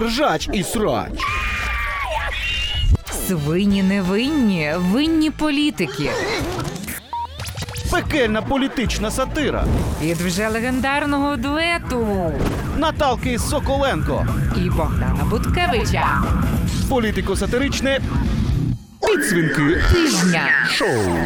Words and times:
Ржач 0.00 0.48
і 0.52 0.62
срач. 0.62 1.12
Свині 3.28 3.82
невинні, 3.82 4.72
винні 4.76 5.30
політики. 5.30 6.10
Пекельна 7.90 8.42
політична 8.42 9.10
сатира. 9.10 9.64
Від 10.02 10.16
вже 10.16 10.48
легендарного 10.48 11.36
дуету 11.36 12.32
Наталки 12.76 13.38
Соколенко. 13.38 14.26
і 14.56 14.70
Богдана 14.70 15.24
Буткевича. 15.30 16.22
Політико-сатиричне. 16.88 18.00
Підсвінки 19.06 19.82
Тижня. 19.92 20.48
шоу. 20.70 21.16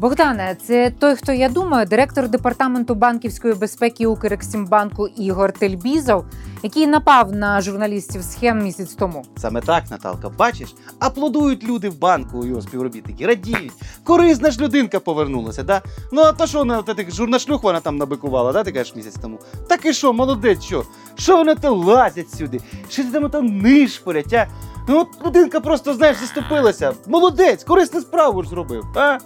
Богдане, 0.00 0.56
це 0.66 0.92
той, 0.98 1.16
хто 1.16 1.32
я 1.32 1.48
думаю, 1.48 1.86
директор 1.86 2.28
департаменту 2.28 2.94
банківської 2.94 3.54
безпеки 3.54 4.06
Укрексімбанку 4.06 5.06
Ігор 5.06 5.52
Тельбізов, 5.52 6.24
який 6.62 6.86
напав 6.86 7.32
на 7.32 7.60
журналістів 7.60 8.22
схем 8.22 8.62
місяць 8.62 8.94
тому. 8.94 9.24
Саме 9.36 9.60
так, 9.60 9.84
Наталка, 9.90 10.28
бачиш, 10.28 10.74
аплодують 10.98 11.64
люди 11.64 11.88
в 11.88 11.98
банку, 11.98 12.46
його 12.46 12.62
співробітники, 12.62 13.26
радіють. 13.26 13.72
Корисна 14.04 14.50
ж 14.50 14.60
людинка 14.60 15.00
повернулася, 15.00 15.62
да? 15.62 15.82
Ну 16.12 16.22
а 16.22 16.32
то 16.32 16.46
що 16.46 16.58
вона 16.58 16.82
тих 16.82 17.14
журнашлюх 17.14 17.62
вона 17.62 17.80
там 17.80 17.96
набикувала, 17.96 18.52
да, 18.52 18.64
ти 18.64 18.72
кажеш 18.72 18.96
місяць 18.96 19.16
тому? 19.22 19.38
Так 19.68 19.86
і 19.86 19.92
що, 19.92 20.12
молодець, 20.12 20.62
що? 20.62 20.84
Що 21.14 21.36
вони 21.36 21.54
то 21.54 21.74
лазять 21.74 22.30
сюди? 22.30 22.60
Що 22.88 23.04
ти 23.04 23.28
там 23.28 23.58
нишпорять, 23.58 24.32
а? 24.32 24.46
Ну 24.88 25.00
от 25.00 25.26
людинка 25.26 25.60
просто, 25.60 25.94
знаєш, 25.94 26.16
заступилася. 26.16 26.92
Молодець, 27.06 27.64
корисну 27.64 28.00
справу 28.00 28.42
ж 28.42 28.48
зробив, 28.48 28.84
а? 28.96 29.18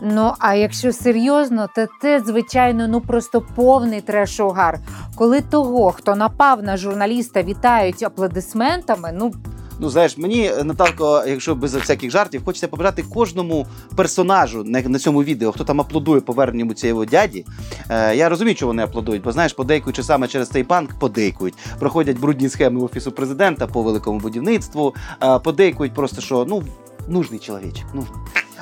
Ну 0.00 0.32
а 0.38 0.54
якщо 0.54 0.92
серйозно, 0.92 1.68
то 1.76 1.86
це 2.02 2.20
звичайно 2.20 2.88
ну 2.88 3.00
просто 3.00 3.42
повний 3.54 4.00
треш-угар. 4.00 4.78
Коли 5.14 5.40
того, 5.40 5.92
хто 5.92 6.14
напав 6.14 6.62
на 6.62 6.76
журналіста, 6.76 7.42
вітають 7.42 8.02
аплодисментами, 8.02 9.10
ну 9.14 9.32
Ну, 9.78 9.90
знаєш, 9.90 10.18
мені, 10.18 10.50
Наталко, 10.64 11.24
якщо 11.26 11.54
без 11.54 11.74
всяких 11.74 12.10
жартів, 12.10 12.44
хочеться 12.44 12.68
побажати 12.68 13.04
кожному 13.14 13.66
персонажу 13.96 14.64
на, 14.64 14.80
на 14.80 14.98
цьому 14.98 15.22
відео, 15.22 15.52
хто 15.52 15.64
там 15.64 15.80
аплодує 15.80 16.20
поверненню 16.20 16.74
цього 16.74 17.04
дяді. 17.04 17.46
Е, 17.88 18.16
я 18.16 18.28
розумію, 18.28 18.56
що 18.56 18.66
вони 18.66 18.82
аплодують, 18.82 19.22
бо 19.22 19.32
знаєш, 19.32 19.52
подейкуючи 19.52 20.02
саме 20.02 20.28
через 20.28 20.48
цей 20.48 20.62
банк, 20.62 20.98
подейкують. 20.98 21.54
Проходять 21.78 22.18
брудні 22.18 22.48
схеми 22.48 22.80
офісу 22.80 23.12
президента 23.12 23.66
по 23.66 23.82
великому 23.82 24.20
будівництву, 24.20 24.94
е, 25.22 25.38
подейкують 25.38 25.94
просто, 25.94 26.20
що 26.20 26.46
ну, 26.48 26.62
нужний 27.08 27.38
чоловічок, 27.38 27.94
нужний. 27.94 28.18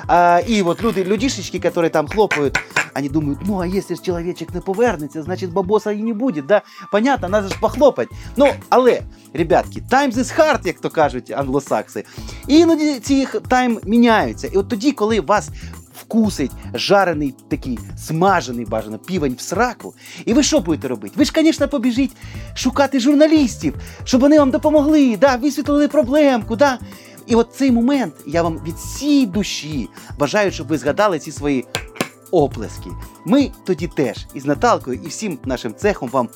А, 0.07 0.41
і 0.47 0.61
от 0.61 0.83
люди, 0.83 1.03
людішечки, 1.03 1.61
які 1.63 1.89
там 1.89 2.07
хлопають, 2.07 2.59
они 2.95 3.09
думают, 3.09 3.39
ну 3.45 3.59
а 3.59 3.67
если 3.67 3.95
ж 3.95 4.01
человечек 4.01 4.53
не 4.53 4.61
повернеться, 4.61 5.23
значить 5.23 5.51
бабоса 5.51 5.91
і 5.91 6.03
не 6.03 6.13
буде, 6.13 6.41
да? 6.41 6.61
Понятно, 6.91 7.29
надо 7.29 7.47
ж 7.47 7.55
похлопать. 7.59 8.09
Ну, 8.37 8.47
але, 8.69 9.01
ребятки, 9.33 9.81
times 9.91 10.13
is 10.13 10.39
hard, 10.39 10.67
як 10.67 10.79
то 10.79 10.89
кажуть 10.89 11.31
англосакси. 11.31 12.03
Іноді 12.47 12.99
ці 12.99 13.27
тайм 13.47 13.79
міняються. 13.83 14.47
І 14.47 14.57
от 14.57 14.69
тоді, 14.69 14.91
коли 14.91 15.21
вас 15.21 15.49
вкусить 16.01 16.51
жарений 16.73 17.35
такий 17.49 17.79
смажений 17.97 18.65
бажано 18.65 18.97
півень 18.97 19.33
в 19.33 19.41
сраку, 19.41 19.93
і 20.25 20.33
ви 20.33 20.43
що 20.43 20.59
будете 20.59 20.87
робити? 20.87 21.13
Ви 21.17 21.25
ж, 21.25 21.31
звісно, 21.35 21.67
побіжіть 21.67 22.11
шукати 22.55 22.99
журналістів, 22.99 23.75
щоб 24.03 24.21
вони 24.21 24.39
вам 24.39 24.51
допомогли, 24.51 25.17
да, 25.17 25.35
висвітлили 25.35 25.87
проблемку, 25.87 26.55
да. 26.55 26.79
І 27.25 27.35
от 27.35 27.53
цей 27.53 27.71
момент 27.71 28.13
я 28.25 28.43
вам 28.43 28.59
від 28.65 28.75
всієї 28.75 29.25
душі 29.25 29.89
бажаю, 30.19 30.51
щоб 30.51 30.67
ви 30.67 30.77
згадали 30.77 31.19
ці 31.19 31.31
свої 31.31 31.65
оплески. 32.31 32.89
Ми 33.25 33.51
тоді 33.65 33.87
теж 33.87 34.27
із 34.33 34.45
Наталкою 34.45 34.99
і 35.05 35.07
всім 35.07 35.39
нашим 35.45 35.75
цехом 35.75 36.09
вам 36.09 36.29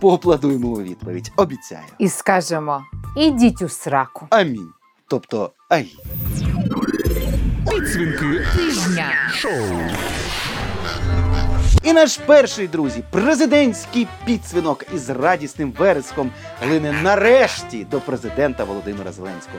поаплодуємо 0.00 0.68
у 0.68 0.82
відповідь. 0.82 1.32
Обіцяю. 1.36 1.84
і 1.98 2.08
скажемо: 2.08 2.82
ідіть 3.16 3.62
у 3.62 3.68
сраку. 3.68 4.26
Амінь. 4.30 4.68
Тобто, 5.08 5.50
ай. 5.68 5.94
Підсвінки 7.70 8.40
Тижня. 8.56 9.12
шоу. 9.34 9.52
І 11.82 11.92
наш 11.92 12.18
перший, 12.26 12.68
друзі, 12.68 13.02
президентський 13.10 14.08
підсвінок 14.24 14.84
із 14.94 15.10
радісним 15.10 15.72
вереском 15.72 16.30
глине 16.62 16.92
нарешті 17.02 17.84
до 17.84 18.00
президента 18.00 18.64
Володимира 18.64 19.12
Зеленського. 19.12 19.58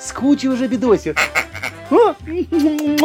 Скучив 0.00 0.52
уже 0.52 0.66
бідосю. 0.66 1.14
О, 1.90 2.12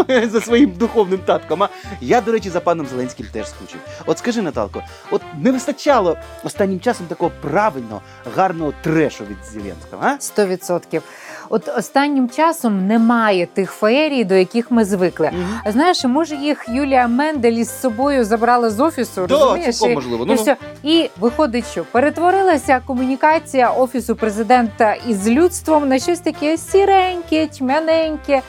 За 0.27 0.41
своїм 0.41 0.71
духовним 0.71 1.19
татком. 1.19 1.63
А 1.63 1.69
я, 2.01 2.21
до 2.21 2.31
речі, 2.31 2.49
за 2.49 2.59
паном 2.59 2.87
Зеленським 2.87 3.25
теж 3.31 3.47
скучив. 3.47 3.79
От 4.05 4.17
скажи, 4.17 4.41
Наталко, 4.41 4.83
от 5.11 5.21
не 5.41 5.51
вистачало 5.51 6.17
останнім 6.43 6.79
часом 6.79 7.07
такого 7.07 7.31
правильного, 7.41 8.01
гарного 8.35 8.73
трешу 8.81 9.23
від 9.23 9.37
Зеленського, 9.53 10.03
а? 10.05 10.17
Сто 10.19 10.45
відсотків. 10.45 11.03
От 11.49 11.67
останнім 11.77 12.29
часом 12.29 12.87
немає 12.87 13.45
тих 13.53 13.71
феєрій, 13.71 14.23
до 14.23 14.35
яких 14.35 14.71
ми 14.71 14.85
звикли. 14.85 15.31
А 15.63 15.71
Знаєш, 15.71 16.05
може 16.05 16.35
їх 16.35 16.65
Юлія 16.69 17.07
Мендель 17.07 17.51
із 17.51 17.79
собою 17.81 18.25
забрала 18.25 18.69
з 18.69 18.79
офісу, 18.79 19.27
Да, 19.27 19.35
розумієш? 19.39 19.75
цілком 19.77 19.91
І- 19.91 19.95
можливо. 19.95 20.23
І, 20.23 20.27
Ну, 20.27 20.33
ну. 20.35 20.41
все. 20.41 20.55
і 20.83 21.09
виходить, 21.19 21.65
що 21.71 21.85
перетворилася 21.91 22.81
комунікація 22.87 23.69
офісу 23.69 24.15
президента 24.15 24.93
із 25.07 25.27
людством 25.29 25.89
на 25.89 25.99
щось 25.99 26.19
таке 26.19 26.57
сіреньке, 26.57 27.47
тьмяненьке. 27.47 28.41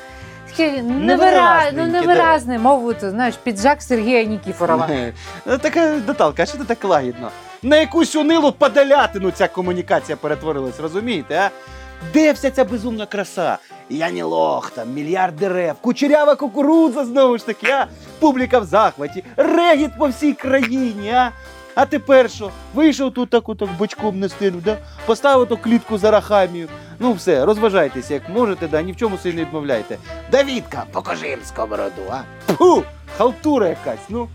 таке 0.50 0.82
невира... 0.82 1.04
Невиразненьке, 1.16 1.86
ну, 1.86 1.92
да. 1.92 2.00
невиразне, 2.00 2.59
мову, 2.59 2.94
то, 2.94 3.10
знаєш, 3.10 3.34
піджак 3.42 3.82
Сергія 3.82 4.25
Нікіфорова. 4.25 4.86
Не. 4.88 5.12
Ну, 5.47 5.59
Така 5.59 5.86
Наталка, 6.06 6.42
а 6.42 6.47
що 6.47 6.59
ти 6.59 6.65
так 6.65 6.84
лагідно? 6.84 7.30
На 7.62 7.76
якусь 7.76 8.16
унилу 8.16 8.53
подалятину 8.53 9.30
ця 9.30 9.48
комунікація 9.48 10.16
перетворилась, 10.16 10.80
розумієте, 10.80 11.38
а? 11.44 11.50
Де 12.12 12.32
вся 12.32 12.50
ця 12.50 12.64
безумна 12.64 13.06
краса? 13.06 13.59
Я 13.91 14.10
не 14.10 14.22
лох, 14.22 14.70
там 14.70 14.92
мільярд 14.92 15.36
дерев, 15.36 15.75
кучерява 15.75 16.34
кукурудза 16.34 17.04
знову 17.04 17.38
ж 17.38 17.47
таки, 17.47 17.70
а? 17.70 17.86
Публіка 18.19 18.59
в 18.59 18.64
захваті, 18.64 19.25
регіт 19.36 19.91
по 19.98 20.09
всій 20.09 20.32
країні, 20.32 21.10
а? 21.10 21.31
А 21.75 21.86
тепер 21.86 22.31
що? 22.31 22.50
Вийшов 22.75 23.14
тут 23.14 23.31
так 23.31 23.48
отак 23.48 23.69
бочком 23.78 24.20
не 24.20 24.28
стинув, 24.28 24.62
да? 24.62 24.78
поставив 25.06 25.48
ту 25.48 25.56
клітку 25.56 25.98
за 25.98 26.10
рахамію. 26.10 26.69
Ну 26.98 27.12
все, 27.12 27.44
розважайтеся, 27.44 28.15
як 28.15 28.28
можете, 28.28 28.69
да, 28.69 28.82
ні 28.82 28.92
в 28.92 28.97
чому 28.97 29.19
не 29.25 29.30
відмовляйте. 29.30 29.98
Давідка, 30.30 30.84
покажи 30.92 31.28
їм 31.28 31.38
сковороду, 31.44 32.03
а? 32.10 32.53
Фу, 32.53 32.82
халтура 33.19 33.69
якась, 33.69 34.00
ну. 34.09 34.28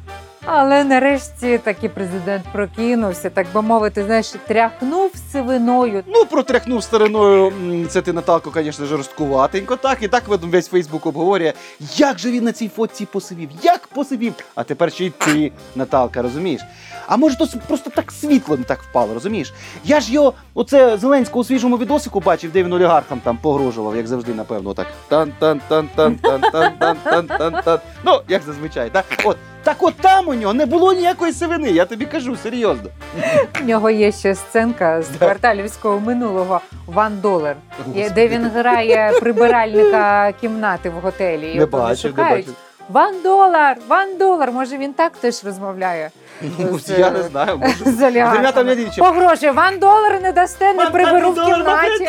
Але 0.45 0.83
нарешті 0.83 1.57
таки 1.57 1.89
президент 1.89 2.43
прокинувся, 2.51 3.29
так 3.29 3.47
би 3.53 3.61
мовити, 3.61 4.05
знаєш, 4.05 4.33
тряхнув 4.47 5.11
сивиною. 5.31 6.03
Ну, 6.07 6.25
протряхнув 6.25 6.83
стариною, 6.83 7.53
це 7.89 8.01
ти, 8.01 8.13
Наталко, 8.13 8.51
звісно, 8.55 8.85
жорсткуватенько, 8.85 9.75
так, 9.75 10.03
і 10.03 10.07
так 10.07 10.27
видно, 10.27 10.47
весь 10.51 10.67
Фейсбук 10.67 11.05
обговорює, 11.05 11.53
як 11.95 12.19
же 12.19 12.31
він 12.31 12.43
на 12.43 12.51
цій 12.51 12.67
фотці 12.67 13.05
посивів, 13.05 13.49
як 13.63 13.87
посивів. 13.87 14.33
А 14.55 14.63
тепер 14.63 14.91
ще 14.91 15.05
й 15.05 15.09
ти, 15.09 15.51
Наталка, 15.75 16.21
розумієш? 16.21 16.61
А 17.07 17.17
може, 17.17 17.37
то 17.37 17.47
просто 17.67 17.89
так 17.89 18.11
світло 18.11 18.57
не 18.57 18.63
так 18.63 18.83
впало, 18.83 19.13
розумієш? 19.13 19.53
Я 19.83 19.99
ж 19.99 20.13
його, 20.13 20.33
оце 20.53 20.97
Зеленського 20.97 21.41
у 21.41 21.43
свіжому 21.43 21.77
відосику 21.77 22.19
бачив, 22.19 22.51
де 22.51 22.63
він 22.63 22.73
олігархам 22.73 23.19
там 23.19 23.37
погрожував, 23.37 23.95
як 23.95 24.07
завжди, 24.07 24.33
напевно, 24.33 24.73
так. 24.73 24.87
Тан-тан-тан-тан-тан-тан-тан-тан-тан. 25.09 27.79
Ну, 28.05 28.21
як 28.27 28.41
зазвичай, 28.41 28.89
так? 28.89 29.05
От. 29.23 29.37
Так 29.63 29.75
от 29.79 29.95
там 29.95 30.27
у 30.27 30.33
нього 30.33 30.53
не 30.53 30.65
було 30.65 30.93
ніякої 30.93 31.33
сивини, 31.33 31.69
я 31.71 31.85
тобі 31.85 32.05
кажу, 32.05 32.35
серйозно. 32.35 32.89
У 33.61 33.65
нього 33.65 33.89
є 33.89 34.11
ще 34.11 34.35
сценка 34.35 35.01
з 35.01 35.07
кварталівського 35.17 35.99
минулого 35.99 36.61
Ван 36.87 37.19
Долар, 37.21 37.55
де 38.15 38.27
він 38.27 38.47
грає 38.49 39.11
прибиральника 39.19 40.31
кімнати 40.41 40.89
в 40.89 40.93
готелі. 40.93 41.51
І 41.53 41.59
Не 41.59 41.65
вони 41.65 41.89
не 41.89 41.95
шукають. 41.95 42.45
бачив. 42.45 42.55
Ван 42.89 43.13
долар, 43.23 43.77
ван 43.87 44.17
долар. 44.17 44.51
Може 44.51 44.77
він 44.77 44.93
так 44.93 45.11
теж 45.11 45.43
розмовляє 45.43 46.11
Ну, 46.41 46.79
З, 46.79 46.89
Я 46.99 47.07
е, 47.07 47.11
не 47.11 47.23
знаю, 47.23 47.57
може. 47.57 47.85
з 47.85 48.63
не 48.63 48.75
дівчина. 48.75 49.07
Погрожує, 49.07 49.51
ван 49.51 49.79
долар 49.79 50.21
не 50.21 50.31
дасте, 50.31 50.73
не 50.73 50.85
приберу 50.85 51.31
в 51.31 51.35
кімнаті. 51.35 52.07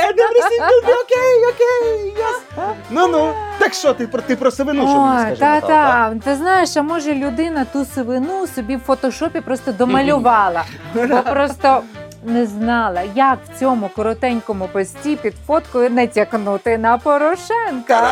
Окей, 0.74 1.44
окей, 1.48 2.14
яс. 2.18 2.66
Ну 2.90 3.06
ну. 3.06 3.32
Так 3.58 3.74
що 3.74 3.94
ти 3.94 4.06
про 4.06 4.22
ти 4.22 4.36
про 4.36 4.50
сивину, 4.50 4.88
що 4.88 5.00
мені 5.00 5.16
Ой, 5.16 5.36
скажи? 5.36 5.40
та, 5.40 5.60
та. 5.60 6.14
Ти 6.24 6.36
знаєш, 6.36 6.76
а 6.76 6.82
може 6.82 7.14
людина 7.14 7.66
ту 7.72 7.84
сивину 7.84 8.46
собі 8.46 8.76
в 8.76 8.80
фотошопі 8.80 9.40
просто 9.40 9.72
домалювала, 9.72 10.64
бо 10.94 11.22
просто 11.22 11.82
не 12.24 12.46
знала, 12.46 13.02
як 13.14 13.38
в 13.44 13.58
цьому 13.58 13.88
коротенькому 13.88 14.68
пості 14.72 15.16
під 15.16 15.34
фоткою 15.46 15.90
натякнути 15.90 16.78
на 16.78 16.98
Порошенка. 16.98 18.10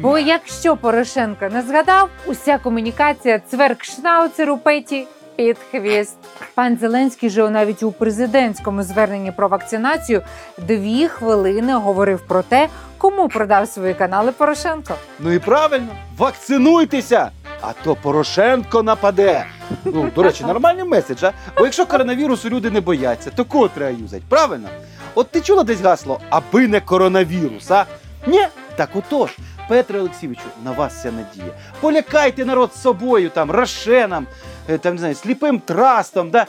Бо 0.00 0.18
якщо 0.18 0.76
Порошенко 0.76 1.48
не 1.48 1.62
згадав, 1.62 2.08
уся 2.26 2.58
комунікація 2.58 3.38
цверкшнауцеру 3.38 4.58
Петі 4.58 5.06
під 5.36 5.56
хвіст. 5.70 6.16
Пан 6.54 6.76
Зеленський 6.76 7.30
же 7.30 7.50
навіть 7.50 7.82
у 7.82 7.92
президентському 7.92 8.82
зверненні 8.82 9.32
про 9.32 9.48
вакцинацію 9.48 10.22
дві 10.58 11.08
хвилини 11.08 11.74
говорив 11.74 12.20
про 12.28 12.42
те, 12.42 12.68
кому 12.98 13.28
продав 13.28 13.68
свої 13.68 13.94
канали 13.94 14.32
Порошенко. 14.32 14.94
Ну 15.18 15.32
і 15.32 15.38
правильно, 15.38 15.88
вакцинуйтеся! 16.16 17.30
А 17.60 17.72
то 17.84 17.94
Порошенко 17.96 18.82
нападе. 18.82 19.46
Ну, 19.84 20.10
до 20.14 20.22
речі, 20.22 20.44
нормальний 20.46 20.84
меседж, 20.84 21.24
а? 21.24 21.32
Бо 21.58 21.64
якщо 21.64 21.86
коронавірусу 21.86 22.48
люди 22.48 22.70
не 22.70 22.80
бояться, 22.80 23.30
то 23.30 23.44
кого 23.44 23.68
треба 23.68 23.98
юзать, 23.98 24.22
правильно? 24.28 24.68
От 25.14 25.30
ти 25.30 25.40
чула 25.40 25.64
десь 25.64 25.80
гасло, 25.80 26.20
аби 26.30 26.68
не 26.68 26.80
коронавірус, 26.80 27.70
а? 27.70 27.86
Ні? 28.26 28.46
Так 28.76 28.90
отож, 28.94 29.36
Петре 29.68 30.00
Олексійовичу, 30.00 30.42
на 30.64 30.72
вас 30.72 30.94
вся 30.94 31.12
надія. 31.12 31.52
Полякайте 31.80 32.44
народ 32.44 32.70
з 32.74 32.82
собою, 32.82 33.30
там, 33.30 33.50
рошеном, 33.50 34.26
е, 34.68 34.78
там, 34.78 34.94
не 34.94 34.98
знаю, 34.98 35.14
сліпим 35.14 35.60
трастом, 35.60 36.30
да? 36.30 36.46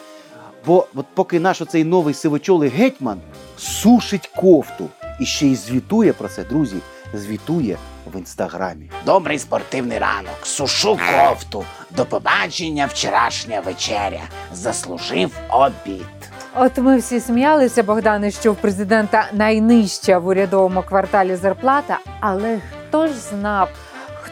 Бо 0.65 0.87
от 0.95 1.05
поки 1.13 1.39
наш 1.39 1.61
оцей 1.61 1.83
новий 1.83 2.13
сивочолий 2.13 2.69
гетьман 2.69 3.21
сушить 3.57 4.27
кофту 4.35 4.89
і 5.19 5.25
ще 5.25 5.47
й 5.47 5.55
звітує 5.55 6.13
про 6.13 6.27
це, 6.27 6.43
друзі, 6.43 6.75
звітує 7.13 7.77
в 8.13 8.17
інстаграмі. 8.17 8.91
Добрий 9.05 9.39
спортивний 9.39 9.99
ранок. 9.99 10.39
Сушу 10.43 10.99
кофту. 11.17 11.65
До 11.89 12.05
побачення 12.05 12.85
вчорашня 12.85 13.59
вечеря. 13.59 14.21
Заслужив 14.53 15.31
обід. 15.49 16.05
От 16.55 16.77
ми 16.77 16.97
всі 16.97 17.19
сміялися, 17.19 17.83
Богдане, 17.83 18.31
що 18.31 18.53
в 18.53 18.55
президента 18.55 19.27
найнижча 19.33 20.19
в 20.19 20.27
урядовому 20.27 20.83
кварталі 20.83 21.35
зарплата, 21.35 21.99
але 22.19 22.59
хто 22.87 23.07
ж 23.07 23.13
знав? 23.13 23.69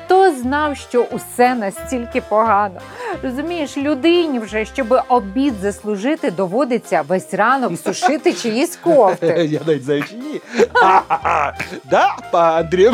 Хто 0.07 0.31
знав, 0.31 0.77
що 0.77 1.03
усе 1.11 1.55
настільки 1.55 2.21
погано? 2.21 2.79
Розумієш, 3.23 3.77
людині 3.77 4.39
вже, 4.39 4.65
щоб 4.65 4.99
обід 5.07 5.53
заслужити, 5.61 6.31
доводиться 6.31 7.01
весь 7.07 7.33
ранок 7.33 7.79
сушити 7.79 8.33
чиїсь 8.33 8.75
кофти. 8.75 9.27
Я 9.51 9.59
навіть 9.67 9.83
знаю, 9.83 10.03
чи 10.03 10.15
ні. 10.15 10.41
А-а-а. 10.73 11.53
Да, 11.89 12.15
па 12.31 12.57
Андрій. 12.57 12.91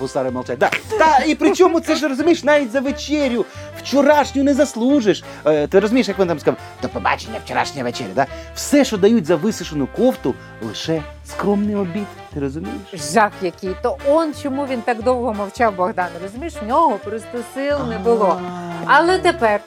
Гусари 0.00 0.30
молчать. 0.30 0.58
Да. 0.58 0.70
Та, 0.98 1.18
і 1.26 1.34
при 1.34 1.52
чому 1.52 1.80
це 1.80 1.94
ж 1.94 2.08
розумієш, 2.08 2.44
навіть 2.44 2.72
за 2.72 2.80
вечерю 2.80 3.44
вчорашню 3.86 4.44
не 4.44 4.54
заслужиш. 4.54 5.24
Е, 5.44 5.66
ти 5.66 5.80
розумієш, 5.80 6.08
як 6.08 6.18
вони 6.18 6.28
там 6.28 6.38
сказав, 6.38 6.58
до 6.82 6.88
побачення 6.88 7.38
вчорашня 7.44 7.84
вечеря. 7.84 8.10
Да? 8.14 8.26
Все, 8.54 8.84
що 8.84 8.96
дають 8.96 9.26
за 9.26 9.36
висушену 9.36 9.88
кофту, 9.96 10.34
лише 10.62 11.02
скромний 11.26 11.74
обід. 11.76 12.06
Ти 12.34 12.40
розумієш? 12.40 12.76
Жах 13.12 13.32
який. 13.42 13.76
То 13.82 13.96
он 14.08 14.34
чому 14.42 14.66
він 14.66 14.82
так 14.82 15.02
довго 15.02 15.34
мовчав, 15.34 15.76
Богдан? 15.76 16.08
Розумієш, 16.22 16.54
в 16.62 16.66
нього 16.66 16.98
просто 17.04 17.38
сил 17.54 17.78
не 17.88 17.98
було. 17.98 18.40
Але 18.86 19.18
тепер 19.18 19.60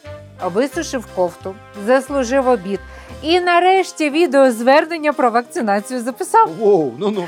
висушив 0.45 1.05
кофту, 1.15 1.55
заслужив 1.85 2.47
обід. 2.47 2.79
І 3.21 3.39
нарешті 3.39 4.09
відеозвернення 4.09 5.13
про 5.13 5.31
вакцинацію 5.31 6.01
записав. 6.01 6.49
Воу, 6.59 6.93
ну 6.97 7.09
ну. 7.09 7.23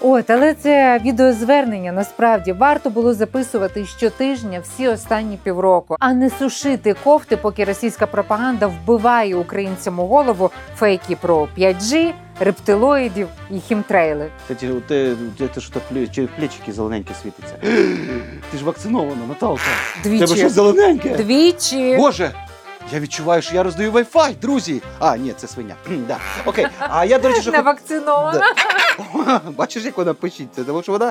От, 0.00 0.30
але 0.30 0.54
це 0.54 1.00
відеозвернення 1.04 1.92
насправді 1.92 2.52
варто 2.52 2.90
було 2.90 3.14
записувати 3.14 3.84
щотижня 3.84 4.60
всі 4.60 4.88
останні 4.88 5.38
півроку, 5.42 5.96
а 6.00 6.12
не 6.12 6.30
сушити 6.30 6.94
кофти, 7.04 7.36
поки 7.36 7.64
російська 7.64 8.06
пропаганда 8.06 8.66
вбиває 8.66 9.36
українцям 9.36 9.98
у 10.00 10.06
голову 10.06 10.50
фейки 10.76 11.16
про 11.16 11.48
5G, 11.58 12.12
рептилоїдів 12.40 13.28
і 13.50 13.60
хімтрейли. 13.60 14.26
Кстати, 14.42 14.68
ти, 14.88 15.16
ти, 15.38 15.48
ти 15.48 15.60
що 15.60 15.72
так 15.72 15.82
плечики 16.36 16.72
зелененькі 16.72 17.10
світяться. 17.22 17.54
Ти 18.52 18.58
ж 18.58 18.64
вакцинована, 18.64 19.26
Наталка. 19.28 19.62
Тебе 20.02 20.18
Двічі. 20.18 20.36
що 20.36 20.48
зелененьке? 20.48 21.16
Двічі. 21.16 21.96
Боже! 21.96 22.32
Я 22.92 23.00
відчуваю, 23.00 23.42
що 23.42 23.54
я 23.54 23.62
роздаю 23.62 23.92
Wi-Fi, 23.92 24.38
друзі. 24.40 24.82
А, 24.98 25.16
ні, 25.16 25.32
це 25.36 25.48
свиня. 25.48 25.74
да. 26.08 26.18
Окей. 26.44 26.66
А 26.78 27.04
я, 27.04 27.18
до 27.18 27.28
речі, 27.28 27.42
що 27.42 27.50
Не 27.50 27.60
вакцинована. 27.62 28.40
Бачиш, 29.56 29.84
як 29.84 29.96
вона 29.98 30.14
пишеться, 30.14 30.64
тому 30.64 30.82
що 30.82 30.92
вона 30.92 31.10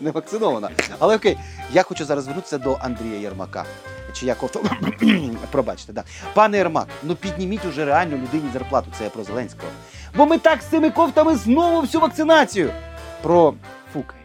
не 0.00 0.10
вакцинована. 0.10 0.70
Але 0.98 1.16
окей, 1.16 1.38
я 1.72 1.82
хочу 1.82 2.04
зараз 2.04 2.24
звернутися 2.24 2.58
до 2.58 2.78
Андрія 2.82 3.18
Єрмака. 3.18 3.64
Чи 4.12 4.26
як 4.26 4.42
ото 4.42 4.60
пробачте, 5.50 5.92
да. 5.92 6.04
Пане 6.34 6.56
Єрмак, 6.56 6.86
ну 7.02 7.14
підніміть 7.14 7.64
уже 7.64 7.84
реально 7.84 8.16
людині 8.16 8.50
зарплату. 8.52 8.86
Це 8.98 9.04
я 9.04 9.10
про 9.10 9.24
Зеленського. 9.24 9.68
Бо 10.14 10.26
ми 10.26 10.38
так 10.38 10.62
з 10.62 10.66
цими 10.66 10.90
кофтами 10.90 11.36
знову 11.36 11.80
всю 11.80 12.00
вакцинацію. 12.02 12.70
Про 13.22 13.54
фукай. 13.92 14.16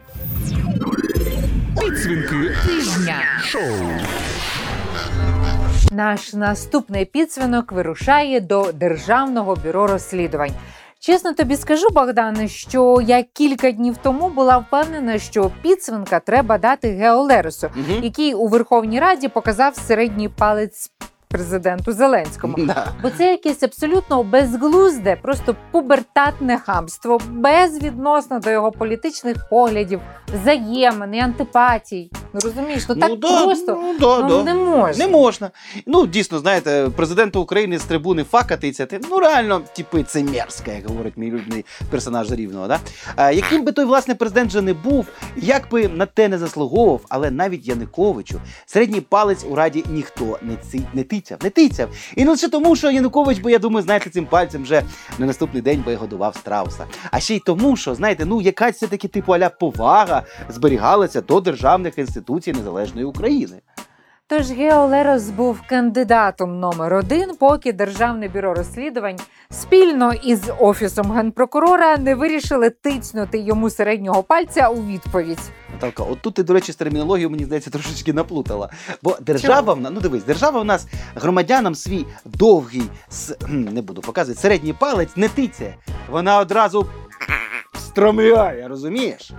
Підсвінки 1.80 2.56
Тижня. 2.66 3.24
Наш 5.92 6.34
наступний 6.34 7.06
підсвінок 7.06 7.72
вирушає 7.72 8.40
до 8.42 8.72
Державного 8.72 9.56
бюро 9.56 9.88
розслідувань. 9.88 10.52
Чесно 11.00 11.34
тобі 11.34 11.56
скажу, 11.56 11.88
Богдане, 11.94 12.48
що 12.48 13.02
я 13.06 13.24
кілька 13.24 13.72
днів 13.72 13.98
тому 14.04 14.30
була 14.30 14.58
впевнена, 14.58 15.20
що 15.20 15.52
підсвинка 15.62 16.20
треба 16.20 16.58
дати 16.58 16.90
Геолеросу, 16.92 17.70
Мгм. 17.76 18.04
який 18.04 18.34
у 18.34 18.48
Верховній 18.48 19.00
Раді 19.00 19.28
показав 19.28 19.76
середній 19.76 20.30
палець 20.30 20.92
президенту 21.28 21.92
Зеленському. 21.94 22.56
Да. 22.58 22.88
Бо 23.02 23.10
це 23.10 23.32
якесь 23.32 23.64
абсолютно 23.64 24.24
безглузде, 24.24 25.16
просто 25.22 25.56
пубертатне 25.72 26.58
хамство, 26.58 27.20
безвідносно 27.30 28.40
до 28.40 28.50
його 28.50 28.72
політичних 28.72 29.38
поглядів, 29.50 30.02
взаємин 30.42 31.14
і 31.16 31.20
антипатій. 31.20 32.12
Ну 32.38 32.50
розумієш, 32.50 32.86
ну 32.90 32.96
так 32.96 33.20
да, 33.20 33.44
просто 33.44 33.80
ну, 33.84 33.96
да, 34.00 34.28
ну, 34.28 34.44
да. 34.44 34.44
не 34.44 34.54
можна. 34.54 35.06
Не 35.06 35.12
можна. 35.12 35.52
Ну, 35.86 36.08
дійсно, 36.08 36.40
знаєте, 36.40 36.90
президенту 36.96 37.42
України 37.42 37.80
з 37.80 37.84
трибуни 37.84 38.24
факати 38.24 38.72
це 38.72 38.86
ти, 38.86 39.00
ну 39.10 39.20
реально, 39.20 39.62
типи, 39.76 40.04
це 40.04 40.24
мерзко, 40.24 40.72
як 40.72 40.88
говорить 40.88 41.14
мій 41.18 41.32
улюблений 41.32 41.66
персонаж 41.90 42.28
Зарівного. 42.28 42.68
Да? 42.68 42.80
А, 43.16 43.32
яким 43.32 43.66
би 43.66 43.72
той 43.72 43.86
власне 43.86 44.16
президент 44.16 44.52
же 44.52 44.62
не 44.62 44.74
був, 44.74 45.08
як 45.36 45.70
би 45.72 45.88
на 45.88 46.06
те 46.06 46.28
не 46.28 46.38
заслуговував, 46.38 47.02
але 47.10 47.32
навіть 47.32 47.68
Януковичу 47.68 48.42
середній 48.66 49.02
палець 49.02 49.46
у 49.50 49.56
раді 49.56 49.84
ніхто 49.90 50.40
не, 50.42 50.56
ці, 50.72 50.82
не 50.94 51.04
тицяв, 51.04 51.38
не 51.44 51.50
тицяв. 51.50 51.90
І 52.16 52.26
не 52.26 52.32
лише 52.32 52.50
тому, 52.50 52.76
що 52.76 52.92
Янукович, 52.92 53.40
бо 53.40 53.50
я 53.50 53.60
думаю, 53.60 53.84
знаєте, 53.84 54.10
цим 54.10 54.26
пальцем 54.26 54.64
вже 54.64 54.84
на 55.20 55.26
наступний 55.26 55.62
день 55.62 55.84
би 55.86 55.96
годував 55.96 56.36
страуса. 56.36 56.86
А 57.12 57.20
ще 57.20 57.36
й 57.36 57.40
тому, 57.40 57.76
що 57.76 57.96
знаєте, 57.96 58.26
ну 58.26 58.42
якась 58.42 58.76
все 58.76 58.88
таки 58.88 59.08
типу 59.08 59.34
аля 59.34 59.50
повага 59.50 60.24
зберігалася 60.50 61.22
до 61.22 61.42
державних 61.42 61.98
інституцій 62.36 62.54
незалежної 62.60 63.06
України. 63.06 63.62
Тож 64.30 64.52
Геолерос 64.52 65.30
був 65.30 65.62
кандидатом 65.70 66.60
номер 66.60 66.94
один, 66.94 67.36
поки 67.40 67.74
Державне 67.74 68.28
бюро 68.28 68.54
розслідувань 68.54 69.20
спільно 69.50 70.14
із 70.14 70.42
офісом 70.60 71.12
генпрокурора 71.12 71.98
не 71.98 72.16
вирішили 72.16 72.70
тицнути 72.70 73.38
йому 73.38 73.70
середнього 73.70 74.24
пальця 74.24 74.70
у 74.70 74.76
відповідь. 74.86 75.40
Наталка, 75.74 76.04
от 76.04 76.22
тут 76.22 76.34
ти, 76.34 76.44
до 76.44 76.54
речі, 76.54 76.72
з 76.72 76.76
термінологією, 76.76 77.30
мені 77.30 77.46
здається, 77.46 77.70
трошечки 77.70 78.14
наплутала. 78.14 78.70
Бо 79.04 79.18
держава 79.22 79.74
в 79.74 79.82
нас, 79.82 79.92
ну 79.96 80.02
дивись, 80.02 80.24
держава 80.24 80.62
в 80.62 80.66
нас 80.66 80.88
громадянам 81.16 81.76
свій 81.76 82.06
довгий, 82.26 82.84
с- 83.12 83.38
не 83.50 83.82
буду 83.82 84.02
показувати, 84.02 84.42
середній 84.42 84.74
палець 84.74 85.18
не 85.18 85.30
тицяє. 85.30 85.76
Вона 86.10 86.40
одразу 86.40 86.88
стромляє, 87.80 88.68
розумієш? 88.68 89.32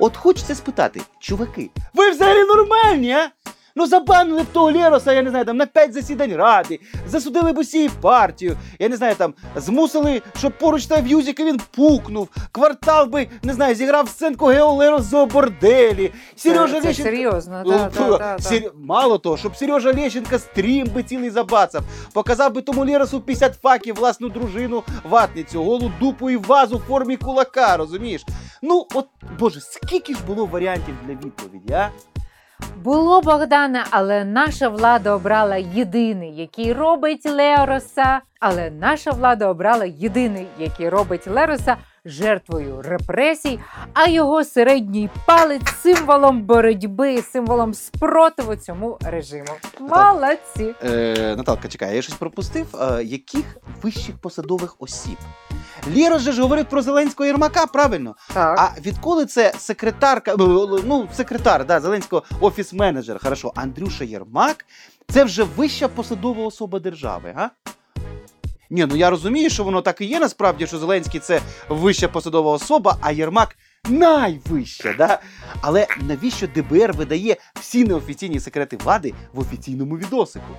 От 0.00 0.16
хочеться 0.16 0.54
спитати, 0.54 1.00
чуваки, 1.18 1.70
ви 1.94 2.10
взагалі 2.10 2.44
нормальні, 2.44 3.12
а? 3.12 3.30
Ну 3.76 3.86
забанили 3.86 4.42
б 4.42 4.46
того 4.52 4.72
Лероса, 4.72 5.12
я 5.12 5.22
не 5.22 5.30
знаю, 5.30 5.44
там 5.44 5.56
на 5.56 5.66
п'ять 5.66 5.92
засідань 5.92 6.36
ради, 6.36 6.80
засудили 7.06 7.52
б 7.52 7.58
усі 7.58 7.88
партію, 8.00 8.56
я 8.78 8.88
не 8.88 8.96
знаю, 8.96 9.14
там 9.14 9.34
змусили, 9.56 10.22
щоб 10.38 10.52
поруч 10.58 10.86
та 10.86 10.98
Юзіка 11.06 11.44
він 11.44 11.60
пукнув, 11.76 12.28
квартал 12.52 13.06
би, 13.06 13.28
не 13.42 13.52
знаю, 13.52 13.74
зіграв 13.74 14.08
сценку 14.08 14.46
Гео 14.46 14.72
Лерос 14.72 15.02
за 15.02 15.26
борделі, 15.26 16.12
Сережа 16.36 16.80
це, 16.80 16.94
це 16.94 17.02
серйозно. 17.02 17.62
Да, 17.66 17.90
да, 17.98 18.18
да, 18.18 18.36
да. 18.50 18.70
Мало 18.74 19.18
того, 19.18 19.36
щоб 19.36 19.56
Сережа 19.56 19.92
Лещенко 19.92 20.38
стрім 20.38 20.86
би 20.86 21.02
цілий 21.02 21.30
забацав, 21.30 21.82
показав 22.12 22.52
би 22.54 22.62
тому 22.62 22.84
Леросу 22.84 23.20
50 23.20 23.54
факів 23.62 23.94
власну 23.94 24.28
дружину 24.28 24.82
ватницю, 25.04 25.62
голу 25.62 25.92
дупу 26.00 26.30
і 26.30 26.36
вазу 26.36 26.76
в 26.76 26.80
формі 26.80 27.16
кулака, 27.16 27.76
розумієш? 27.76 28.24
Ну, 28.62 28.86
от, 28.94 29.06
боже, 29.38 29.60
скільки 29.60 30.14
ж 30.14 30.18
було 30.26 30.46
варіантів 30.46 30.94
для 31.06 31.12
відповіді, 31.14 31.72
а? 31.72 31.90
Було 32.84 33.20
Богдана, 33.20 33.84
але 33.90 34.24
наша 34.24 34.68
влада 34.68 35.14
обрала 35.14 35.56
єдиний, 35.56 36.36
який 36.36 36.72
робить 36.72 37.26
Лероса. 37.26 38.20
Але 38.40 38.70
наша 38.70 39.10
влада 39.10 39.48
обрала 39.48 39.84
єдиний, 39.84 40.46
який 40.58 40.88
робить 40.88 41.26
Лероса 41.26 41.76
жертвою 42.04 42.82
репресій, 42.82 43.60
а 43.92 44.08
його 44.08 44.44
середній 44.44 45.10
палець 45.26 45.74
символом 45.82 46.42
боротьби, 46.42 47.22
символом 47.22 47.74
спротиву 47.74 48.56
цьому 48.56 48.98
режиму. 49.00 49.50
Молодці! 49.80 50.74
Е, 50.84 51.34
Наталка, 51.36 51.68
чекай, 51.68 51.96
я 51.96 52.02
щось 52.02 52.14
пропустив. 52.14 52.76
Е, 52.76 53.04
яких 53.04 53.58
вищих 53.82 54.18
посадових 54.18 54.76
осіб? 54.78 55.16
Лєрос 55.96 56.22
же 56.22 56.32
ж 56.32 56.42
говорив 56.42 56.64
про 56.64 56.82
Зеленського 56.82 57.26
Єрмака, 57.26 57.66
правильно? 57.66 58.16
Так. 58.34 58.58
А 58.58 58.80
відколи 58.80 59.26
це 59.26 59.52
секретарка, 59.58 60.34
ну, 60.38 61.08
секретар, 61.12 61.66
да, 61.66 61.80
Зеленського 61.80 62.22
офіс-менеджер, 62.40 63.22
хорошо, 63.22 63.52
Андрюша 63.54 64.04
Єрмак, 64.04 64.66
це 65.08 65.24
вже 65.24 65.42
вища 65.42 65.88
посадова 65.88 66.46
особа 66.46 66.78
держави, 66.78 67.32
га? 67.36 67.50
Ні, 68.70 68.86
ну 68.86 68.96
я 68.96 69.10
розумію, 69.10 69.50
що 69.50 69.64
воно 69.64 69.82
так 69.82 70.00
і 70.00 70.04
є 70.04 70.20
насправді, 70.20 70.66
що 70.66 70.78
Зеленський 70.78 71.20
це 71.20 71.40
вища 71.68 72.08
посадова 72.08 72.52
особа, 72.52 72.96
а 73.00 73.12
Єрмак 73.12 73.56
найвища. 73.88 74.94
Да? 74.98 75.20
Але 75.60 75.86
навіщо 76.00 76.46
ДБР 76.46 76.92
видає 76.92 77.36
всі 77.60 77.84
неофіційні 77.84 78.40
секрети 78.40 78.76
влади 78.76 79.14
в 79.32 79.38
офіційному 79.38 79.98
відосику? 79.98 80.54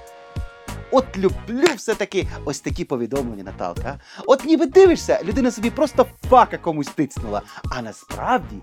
От 0.91 1.17
люблю 1.17 1.67
все-таки 1.77 2.27
ось 2.45 2.59
такі 2.59 2.85
повідомлення, 2.85 3.43
Наталка. 3.43 3.99
От 4.25 4.45
ніби 4.45 4.65
дивишся, 4.65 5.19
людина 5.23 5.51
собі 5.51 5.69
просто 5.69 6.05
фака 6.29 6.57
комусь 6.57 6.87
тицнула, 6.87 7.41
а 7.71 7.81
насправді 7.81 8.55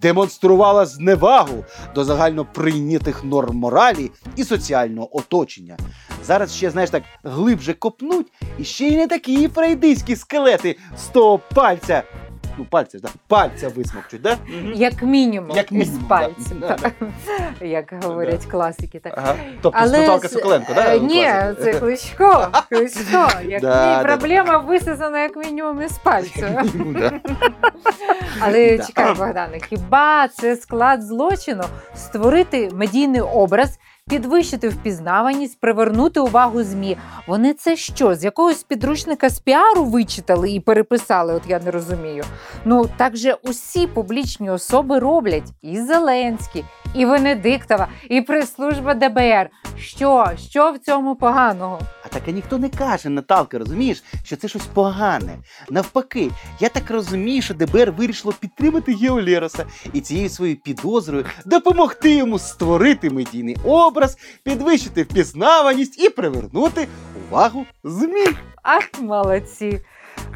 демонструвала 0.00 0.86
зневагу 0.86 1.64
до 1.94 2.04
загально 2.04 2.44
прийнятих 2.44 3.24
норм 3.24 3.56
моралі 3.56 4.10
і 4.36 4.44
соціального 4.44 5.16
оточення. 5.16 5.76
Зараз 6.24 6.56
ще, 6.56 6.70
знаєш, 6.70 6.90
так 6.90 7.02
глибже 7.24 7.74
копнуть, 7.74 8.32
і 8.58 8.64
ще 8.64 8.88
й 8.88 8.96
не 8.96 9.06
такі 9.06 9.48
фрейдиські 9.48 10.16
скелети 10.16 10.76
з 10.98 11.06
того 11.06 11.40
пальця. 11.54 12.02
Ну, 12.58 12.64
пальця, 12.64 12.98
ж, 12.98 13.02
да, 13.04 13.08
пальця 13.28 13.68
висмокчуть, 13.68 14.22
да? 14.22 14.36
Як 14.74 15.02
мінімум, 15.02 15.56
Як 15.56 15.72
мінімум, 15.72 15.94
із 15.94 15.98
да. 15.98 16.08
пальців, 16.08 16.60
Да, 16.60 16.74
так. 16.74 16.92
як 17.60 17.94
говорять 18.04 18.44
класики. 18.46 18.98
Так. 18.98 19.12
Ага. 19.16 19.34
Тобто 19.62 19.88
з 19.88 19.92
Наталка 19.92 20.28
з- 20.28 20.32
Соколенко, 20.32 20.72
да? 20.74 20.94
е, 20.96 20.98
Ні, 21.00 21.22
класика? 21.24 21.54
це 21.62 21.72
Кличко. 21.74 22.48
Кличко. 22.68 23.28
Як 23.46 23.60
Да, 23.62 23.98
мій 23.98 24.02
да, 24.02 24.04
проблема 24.04 24.58
висосана 24.58 25.22
як 25.22 25.36
мінімум 25.36 25.82
із 25.82 25.92
пальця. 25.98 26.64
Ну, 26.74 26.92
да. 26.92 27.12
Але 28.40 28.76
Да. 28.76 28.84
чекай, 28.84 29.14
Богдане, 29.14 29.58
хіба 29.68 30.28
це 30.28 30.56
склад 30.56 31.02
злочину 31.02 31.64
створити 31.94 32.70
медійний 32.74 33.20
образ, 33.20 33.78
підвищити 34.08 34.68
впізнаваність, 34.68 35.60
привернути 35.60 36.20
увагу 36.20 36.62
ЗМІ? 36.62 36.96
Вони 37.28 37.54
це 37.54 37.76
що? 37.76 38.14
З 38.14 38.24
якогось 38.24 38.62
підручника 38.62 39.28
з 39.28 39.40
піару 39.40 39.84
вичитали 39.84 40.50
і 40.50 40.60
переписали? 40.60 41.34
От 41.34 41.42
я 41.48 41.58
не 41.58 41.70
розумію. 41.70 42.24
Ну 42.64 42.88
так 42.96 43.16
же 43.16 43.36
усі 43.42 43.86
публічні 43.86 44.50
особи 44.50 44.98
роблять 44.98 45.52
і 45.62 45.80
Зеленський, 45.80 46.64
і 46.94 47.06
Венедиктова, 47.06 47.88
і 48.08 48.20
прес-служба 48.20 48.94
ДБР. 48.94 49.50
Що? 49.78 50.30
Що 50.50 50.72
в 50.72 50.78
цьому 50.78 51.16
поганого? 51.16 51.78
А 52.04 52.08
так 52.08 52.22
і 52.26 52.32
ніхто 52.32 52.58
не 52.58 52.68
каже, 52.68 53.08
Наталка, 53.08 53.58
розумієш, 53.58 54.04
що 54.24 54.36
це 54.36 54.48
щось 54.48 54.66
погане. 54.66 55.38
Навпаки, 55.70 56.30
я 56.60 56.68
так 56.68 56.90
розумію, 56.90 57.42
що 57.42 57.54
ДБР 57.54 57.92
вирішило 57.92 58.34
підтримати 58.40 58.94
Гео 58.94 59.20
і 59.92 60.00
цією 60.00 60.28
своєю 60.28 60.56
підозрою 60.56 61.24
допомогти 61.44 62.14
йому 62.14 62.38
створити 62.38 63.10
медійний 63.10 63.56
образ, 63.64 63.99
підвищити 64.42 65.02
впізнаваність 65.02 66.02
і 66.02 66.08
привернути 66.08 66.88
увагу 67.28 67.66
ЗМІ. 67.84 68.26
Ах, 68.62 69.00
молодці. 69.00 69.80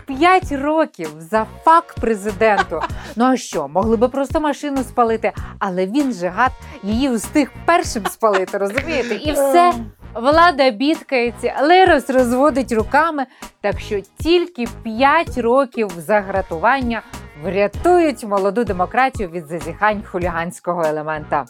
П'ять 0.07 0.53
років 0.53 1.09
за 1.31 1.47
фак 1.65 1.95
президенту. 2.01 2.83
Ну 3.17 3.25
а 3.25 3.37
що, 3.37 3.69
могли 3.69 3.97
би 3.97 4.09
просто 4.09 4.41
машину 4.41 4.85
спалити, 4.85 5.33
але 5.59 5.87
він 5.87 6.13
же 6.13 6.29
гад 6.29 6.53
її 6.83 7.09
встиг 7.09 7.51
першим 7.67 8.07
спалити, 8.07 8.59
розумієте? 8.59 9.15
І 9.15 9.33
все. 9.33 9.75
Влада 10.15 10.71
бідкається, 10.71 11.55
Лерос 11.63 12.11
розводить 12.11 12.73
руками. 12.73 13.27
Так 13.61 13.81
що 13.81 14.01
тільки 14.19 14.67
5 14.83 15.39
років 15.39 15.91
загратування 15.97 17.03
врятують 17.45 18.25
молоду 18.25 18.65
демократію 18.65 19.29
від 19.29 19.47
зазіхань 19.47 20.03
хуліганського 20.03 20.85
елемента. 20.85 21.45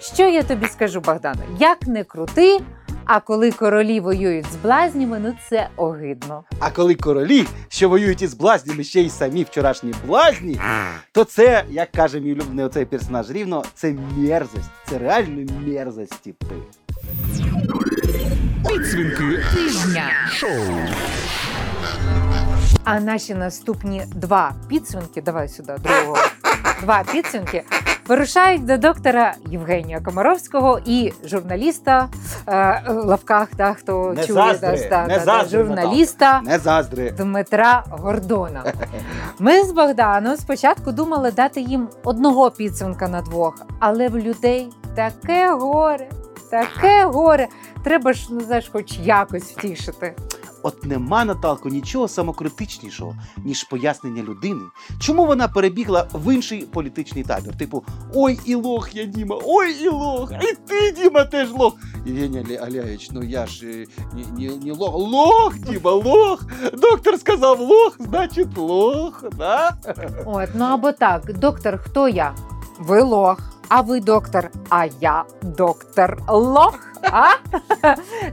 Що 0.00 0.28
я 0.28 0.42
тобі 0.42 0.66
скажу, 0.66 1.00
Богдане? 1.00 1.40
Як 1.58 1.86
не 1.86 2.04
крути, 2.04 2.60
а 3.04 3.20
коли 3.20 3.52
королі 3.52 4.00
воюють 4.00 4.46
з 4.52 4.56
блазнями, 4.56 5.18
ну 5.18 5.34
це 5.50 5.68
огидно. 5.76 6.44
А 6.60 6.70
коли 6.70 6.94
королі, 6.94 7.46
що 7.68 7.88
воюють 7.88 8.22
із 8.22 8.34
блазнями, 8.34 8.84
ще 8.84 9.00
й 9.00 9.10
самі 9.10 9.42
вчорашні 9.42 9.94
блазні, 10.06 10.60
то 11.12 11.24
це, 11.24 11.64
як 11.70 11.90
каже 11.92 12.20
мій 12.20 12.32
улюблений 12.32 12.64
оцей 12.64 12.84
персонаж 12.84 13.30
рівно, 13.30 13.64
це 13.74 13.94
мерзость. 14.16 14.70
Це 14.90 14.98
реально 14.98 15.52
мерзость, 15.66 16.22
типи. 16.22 16.54
Підсвінки 18.68 19.42
Тижня. 19.54 20.10
А 22.84 23.00
наші 23.00 23.34
наступні 23.34 24.02
два 24.14 24.54
підсумки, 24.68 25.22
давай 25.22 25.48
сюди, 25.48 25.76
другого. 25.82 26.18
Два 26.82 27.04
підсумки 27.12 27.64
вирушають 28.08 28.64
до 28.64 28.76
доктора 28.76 29.34
Євгенія 29.50 30.00
Комаровського 30.00 30.80
і 30.86 31.12
журналіста 31.24 32.08
е, 32.48 32.82
лавках, 32.88 33.48
да, 33.56 33.74
хто 33.74 34.12
Не 34.16 34.26
чує 34.26 34.54
заздри, 34.54 34.88
да, 34.90 35.06
не 35.06 35.18
да, 35.18 35.24
да, 35.24 35.24
заздри, 35.24 35.58
журналіста 35.58 36.40
Не 36.44 36.58
заздри. 36.58 37.10
Дмитра 37.10 37.84
Гордона. 37.90 38.64
Ми 39.38 39.62
з 39.62 39.72
Богданом 39.72 40.36
спочатку 40.36 40.92
думали 40.92 41.30
дати 41.30 41.60
їм 41.60 41.88
одного 42.04 42.50
підсумка 42.50 43.08
на 43.08 43.22
двох, 43.22 43.54
але 43.80 44.08
в 44.08 44.18
людей 44.18 44.68
таке 44.94 45.50
горе, 45.50 46.08
таке 46.50 47.04
горе. 47.04 47.48
Треба 47.84 48.12
ж 48.12 48.28
ну 48.30 48.40
знаєш, 48.40 48.70
хоч 48.72 48.98
якось 48.98 49.42
втішити. 49.42 50.14
От 50.66 50.84
нема, 50.84 51.24
Наталко, 51.24 51.68
нічого 51.68 52.08
самокритичнішого, 52.08 53.16
ніж 53.44 53.64
пояснення 53.64 54.22
людини, 54.22 54.60
чому 55.00 55.26
вона 55.26 55.48
перебігла 55.48 56.06
в 56.12 56.34
інший 56.34 56.62
політичний 56.62 57.24
табір. 57.24 57.56
Типу, 57.56 57.84
ой, 58.14 58.38
і 58.44 58.54
лох 58.54 58.94
я, 58.94 59.04
Діма, 59.04 59.38
ой, 59.44 59.72
і 59.82 59.88
лох, 59.88 60.32
і 60.32 60.54
ти, 60.68 60.92
Діма, 60.92 61.24
теж 61.24 61.50
лох. 61.50 61.74
Євгеній 62.06 62.56
Аляєвич, 62.56 63.10
ну 63.10 63.22
я 63.22 63.46
ж 63.46 63.66
е, 63.66 63.86
не, 64.14 64.48
не, 64.48 64.56
не 64.56 64.72
лох. 64.72 64.94
Лох, 64.94 65.58
Діма, 65.58 65.90
лох. 65.90 66.44
Доктор 66.72 67.18
сказав 67.18 67.60
лох, 67.60 67.96
значить 68.00 68.58
лох, 68.58 69.24
да? 69.38 69.76
От, 70.26 70.48
ну 70.54 70.64
або 70.64 70.92
так, 70.92 71.38
доктор, 71.38 71.78
хто 71.78 72.08
я? 72.08 72.34
Ви 72.78 73.02
лох. 73.02 73.55
А 73.68 73.80
ви 73.80 74.00
доктор, 74.00 74.50
а 74.70 74.86
я 75.00 75.24
доктор 75.42 76.18
лох. 76.28 76.78
А? 77.02 77.26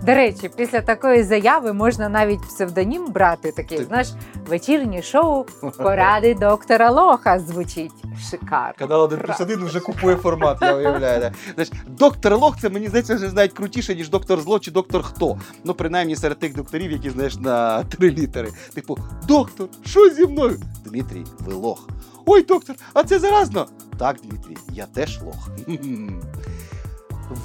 До 0.05 0.13
речі, 0.13 0.49
після 0.55 0.81
такої 0.81 1.23
заяви 1.23 1.73
можна 1.73 2.09
навіть 2.09 2.41
псевдонім 2.41 3.11
брати. 3.11 3.51
Такий, 3.51 3.77
Ти- 3.77 3.83
знаєш, 3.85 4.07
вечірнє 4.47 5.01
шоу 5.01 5.45
Поради 5.77 6.33
доктора 6.33 6.91
Лоха 6.91 7.39
звучить 7.39 7.91
шикарно. 8.29 8.73
Канал 8.77 9.01
1 9.01 9.19
плюс 9.19 9.41
1 9.41 9.65
вже 9.65 9.79
купує 9.79 10.15
формат, 10.15 10.57
я 10.61 10.75
уявляю. 10.75 11.19
Да. 11.19 11.31
Знаєш, 11.53 11.71
доктор 11.87 12.37
Лох, 12.37 12.59
це 12.61 12.69
мені 12.69 12.87
здається, 12.87 13.15
вже 13.15 13.31
навіть 13.31 13.53
крутіше, 13.53 13.95
ніж 13.95 14.09
доктор 14.09 14.41
зло 14.41 14.59
чи 14.59 14.71
доктор 14.71 15.03
хто. 15.03 15.37
Ну, 15.63 15.73
принаймні 15.73 16.15
серед 16.15 16.39
тих 16.39 16.55
докторів, 16.55 16.91
які 16.91 17.09
знаєш 17.09 17.35
на 17.35 17.83
три 17.83 18.09
літери. 18.09 18.49
Типу, 18.73 18.97
доктор, 19.27 19.67
що 19.85 20.09
зі 20.09 20.27
мною? 20.27 20.59
Дмитрій, 20.85 21.25
ви 21.39 21.53
лох. 21.53 21.87
Ой, 22.25 22.43
доктор, 22.43 22.75
а 22.93 23.03
це 23.03 23.19
заразно. 23.19 23.67
Так, 23.97 24.17
Дмитрій, 24.23 24.57
я 24.71 24.85
теж 24.85 25.21
лох. 25.21 25.49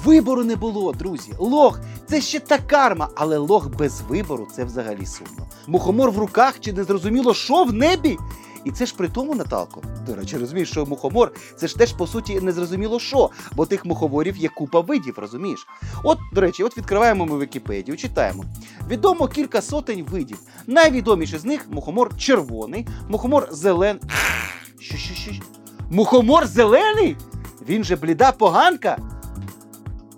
Вибору 0.03 0.43
не 0.43 0.55
було, 0.55 0.93
друзі. 0.93 1.33
Лох 1.37 1.79
це 2.07 2.21
ще 2.21 2.39
та 2.39 2.57
карма, 2.57 3.09
але 3.15 3.37
лох 3.37 3.75
без 3.77 4.01
вибору 4.01 4.47
це 4.55 4.65
взагалі 4.65 5.05
сумно. 5.05 5.47
Мухомор 5.67 6.11
в 6.11 6.17
руках 6.17 6.59
чи 6.59 6.73
не 6.73 6.83
зрозуміло, 6.83 7.33
що 7.33 7.63
в 7.63 7.73
небі. 7.73 8.17
І 8.65 8.71
це 8.71 8.85
ж 8.85 8.95
при 8.97 9.07
тому, 9.07 9.35
Наталко. 9.35 9.81
До 10.07 10.15
речі, 10.15 10.37
розумієш, 10.37 10.69
що 10.69 10.85
мухомор 10.85 11.31
це 11.55 11.67
ж 11.67 11.77
теж 11.77 11.93
по 11.93 12.07
суті 12.07 12.41
незрозуміло 12.41 12.99
що, 12.99 13.29
бо 13.55 13.65
тих 13.65 13.85
мухоморів 13.85 14.37
є 14.37 14.49
купа 14.49 14.79
видів, 14.79 15.13
розумієш? 15.17 15.67
От, 16.03 16.17
до 16.33 16.41
речі, 16.41 16.63
от 16.63 16.77
відкриваємо 16.77 17.25
ми 17.25 17.39
Вікіпедію, 17.39 17.97
читаємо. 17.97 18.45
Відомо 18.87 19.27
кілька 19.27 19.61
сотень 19.61 20.05
видів. 20.11 20.39
Найвідоміший 20.67 21.39
з 21.39 21.45
них 21.45 21.65
мухомор 21.71 22.17
червоний, 22.17 22.87
мухомор 23.09 23.47
зелений. 23.51 24.01
Що, 24.89 24.97
що, 24.97 25.13
що? 25.13 25.31
Мухомор 25.89 26.47
зелений? 26.47 27.17
Він 27.67 27.83
же 27.83 27.95
бліда 27.95 28.31
поганка. 28.31 28.97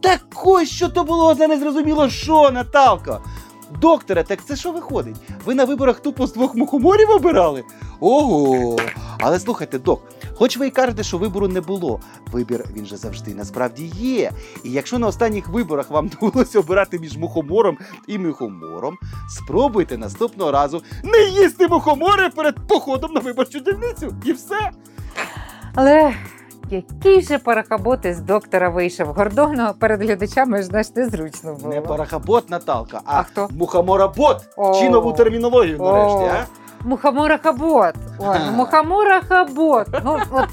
Так 0.01 0.21
ось 0.43 0.69
що 0.69 0.89
то 0.89 1.03
було 1.03 1.35
за 1.35 1.47
незрозуміло 1.47 2.09
що, 2.09 2.51
Наталко. 2.51 3.21
Докторе, 3.79 4.23
так 4.23 4.45
це 4.45 4.55
що 4.55 4.71
виходить? 4.71 5.15
Ви 5.45 5.55
на 5.55 5.65
виборах 5.65 5.99
тупо 5.99 6.27
з 6.27 6.33
двох 6.33 6.55
мухоморів 6.55 7.09
обирали? 7.09 7.63
Ого! 7.99 8.77
Але 9.19 9.39
слухайте, 9.39 9.79
док, 9.79 10.03
хоч 10.35 10.57
ви 10.57 10.67
і 10.67 10.69
кажете, 10.69 11.03
що 11.03 11.17
вибору 11.17 11.47
не 11.47 11.61
було, 11.61 11.99
вибір 12.31 12.65
він 12.75 12.85
же 12.85 12.97
завжди 12.97 13.35
насправді 13.35 13.91
є. 13.95 14.31
І 14.63 14.71
якщо 14.71 14.99
на 14.99 15.07
останніх 15.07 15.47
виборах 15.47 15.89
вам 15.89 16.07
довелося 16.21 16.59
обирати 16.59 16.99
між 16.99 17.17
мухомором 17.17 17.77
і 18.07 18.17
мухомором, 18.17 18.97
спробуйте 19.29 19.97
наступного 19.97 20.51
разу 20.51 20.83
не 21.03 21.23
їсти 21.23 21.67
мухомори 21.67 22.29
перед 22.29 22.67
походом 22.67 23.13
на 23.13 23.19
виборчу 23.19 23.59
дільницю. 23.59 24.15
І 24.25 24.33
все. 24.33 24.71
Але 25.75 26.13
який 26.71 27.21
же 27.21 27.37
парахабот 27.37 27.99
з 28.03 28.19
доктора 28.19 28.69
вийшов 28.69 29.07
Гордоно 29.07 29.73
перед 29.79 30.01
глядачами 30.01 30.57
ж 30.57 30.63
знаєш, 30.63 30.95
незручно 30.95 31.53
було. 31.53 31.73
Не 31.73 31.81
парахабот, 31.81 32.49
Наталка, 32.49 33.01
а, 33.05 33.19
А 33.19 33.23
хто? 33.23 33.47
мухоморабот. 33.51 34.37
Чи 34.79 34.89
нову 34.89 35.13
термінологію 35.13 35.77
нарешті, 35.77 36.23
а? 36.23 36.45
Мухоморахабот. 36.85 37.95
Мухоморахабот. 38.51 39.87
Ну, 40.05 40.19
от, 40.31 40.47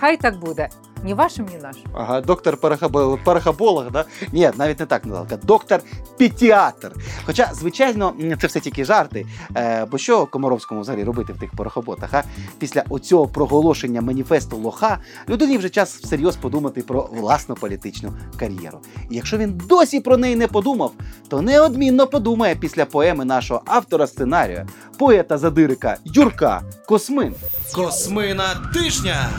хай 0.00 0.16
так 0.16 0.36
буде. 0.38 0.68
Ні 1.06 1.14
вашим, 1.14 1.46
ні 1.52 1.58
нашим. 1.62 1.82
Ага, 1.94 2.20
доктор 2.20 2.56
парахабо- 2.56 3.18
парахаболог, 3.24 3.90
да? 3.90 4.04
Ні, 4.32 4.50
навіть 4.56 4.80
не 4.80 4.86
так 4.86 5.06
Наталка. 5.06 5.36
Доктор 5.36 5.80
педіатр. 6.18 6.92
Хоча, 7.24 7.50
звичайно, 7.54 8.14
це 8.40 8.46
все 8.46 8.60
тільки 8.60 8.84
жарти. 8.84 9.26
Е, 9.56 9.84
бо 9.84 9.98
що 9.98 10.26
Комаровському 10.26 10.80
взагалі 10.80 11.04
робити 11.04 11.32
в 11.32 11.38
тих 11.38 11.50
парахоботах? 11.56 12.14
А? 12.14 12.22
Після 12.58 12.84
оцього 12.88 13.26
проголошення 13.26 14.00
маніфесту 14.00 14.56
лоха 14.56 14.98
людині 15.28 15.58
вже 15.58 15.68
час 15.68 15.96
всерйоз 15.96 16.36
подумати 16.36 16.82
про 16.82 17.08
власну 17.12 17.54
політичну 17.54 18.12
кар'єру. 18.38 18.78
І 19.10 19.16
якщо 19.16 19.38
він 19.38 19.62
досі 19.68 20.00
про 20.00 20.16
неї 20.16 20.36
не 20.36 20.46
подумав, 20.46 20.92
то 21.28 21.42
неодмінно 21.42 22.06
подумає 22.06 22.54
після 22.56 22.84
поеми 22.84 23.24
нашого 23.24 23.62
автора 23.66 24.06
сценарію, 24.06 24.66
поета 24.98 25.38
задирика 25.38 25.96
Юрка 26.04 26.62
Космин. 26.86 27.34
Космина 27.74 28.70
тижня. 28.74 29.30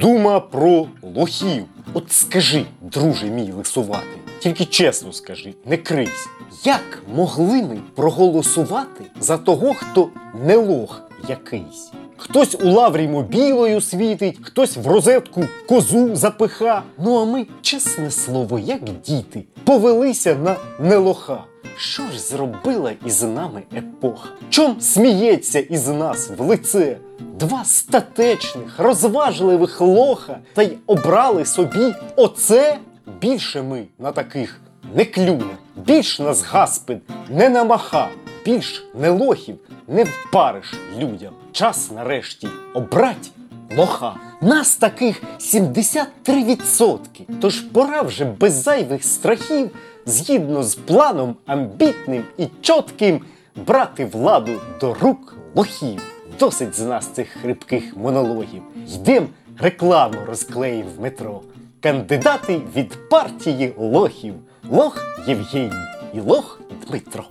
Дума 0.00 0.40
про 0.40 0.86
лохів. 1.02 1.64
От 1.94 2.12
скажи, 2.12 2.64
друже 2.80 3.26
мій 3.26 3.52
лисуватий, 3.52 4.18
тільки 4.38 4.64
чесно 4.64 5.12
скажи, 5.12 5.54
не 5.66 5.76
крийся. 5.76 6.28
Як 6.64 7.02
могли 7.14 7.62
ми 7.62 7.78
проголосувати 7.94 9.04
за 9.20 9.38
того, 9.38 9.74
хто 9.74 10.08
не 10.46 10.56
лох 10.56 11.02
якийсь? 11.28 11.90
Хтось 12.16 12.56
у 12.62 12.70
лаврі 12.70 13.08
мобілою 13.08 13.80
світить, 13.80 14.38
хтось 14.42 14.76
в 14.76 14.86
розетку 14.86 15.44
козу 15.68 16.16
запиха. 16.16 16.82
Ну 16.98 17.16
а 17.16 17.24
ми, 17.24 17.46
чесне 17.62 18.10
слово, 18.10 18.58
як 18.58 18.80
діти, 19.06 19.44
повелися 19.64 20.34
на 20.34 20.56
нелоха. 20.80 21.44
Що 21.76 22.02
ж 22.06 22.18
зробила 22.20 22.92
із 23.06 23.22
нами 23.22 23.62
епоха? 23.76 24.28
Чом 24.50 24.80
сміється 24.80 25.58
із 25.58 25.88
нас 25.88 26.30
в 26.38 26.40
лице? 26.40 26.96
Два 27.20 27.64
статечних, 27.64 28.78
розважливих 28.78 29.80
лоха 29.80 30.38
та 30.54 30.62
й 30.62 30.76
обрали 30.86 31.44
собі 31.44 31.94
оце? 32.16 32.78
Більше 33.20 33.62
ми 33.62 33.84
на 33.98 34.12
таких 34.12 34.60
не 34.94 35.04
клюне, 35.04 35.56
більш 35.76 36.18
нас 36.18 36.42
гаспид 36.42 36.98
не 37.30 37.48
намаха, 37.48 38.08
більш 38.44 38.86
не 38.94 39.10
лохів 39.10 39.56
не 39.88 40.04
впариш 40.04 40.74
людям. 40.98 41.32
Час 41.52 41.90
нарешті 41.90 42.48
обрать 42.74 43.30
лоха. 43.76 44.14
Нас 44.40 44.76
таких 44.76 45.22
73%. 45.38 46.96
Тож 47.40 47.60
пора 47.60 48.02
вже 48.02 48.24
без 48.24 48.52
зайвих 48.52 49.04
страхів, 49.04 49.70
згідно 50.06 50.62
з 50.62 50.74
планом 50.74 51.36
амбітним 51.46 52.24
і 52.38 52.46
чітким, 52.60 53.20
брати 53.66 54.04
владу 54.04 54.52
до 54.80 54.94
рук 54.94 55.34
лохів. 55.54 56.02
Досить 56.38 56.74
з 56.76 56.80
нас 56.80 57.06
цих 57.06 57.28
хрипких 57.28 57.96
монологів. 57.96 58.62
Йдем 58.94 59.28
рекламу 59.58 60.16
розклеїв 60.26 60.86
в 60.96 61.00
метро. 61.00 61.40
Кандидати 61.80 62.60
від 62.76 63.08
партії 63.10 63.74
лохів. 63.78 64.34
Лох 64.70 65.04
Євгеній 65.26 65.72
і 66.14 66.20
лох 66.20 66.60
Дмитро. 66.86 67.24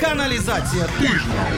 Каналізація 0.00 0.84
тижня. 1.00 1.48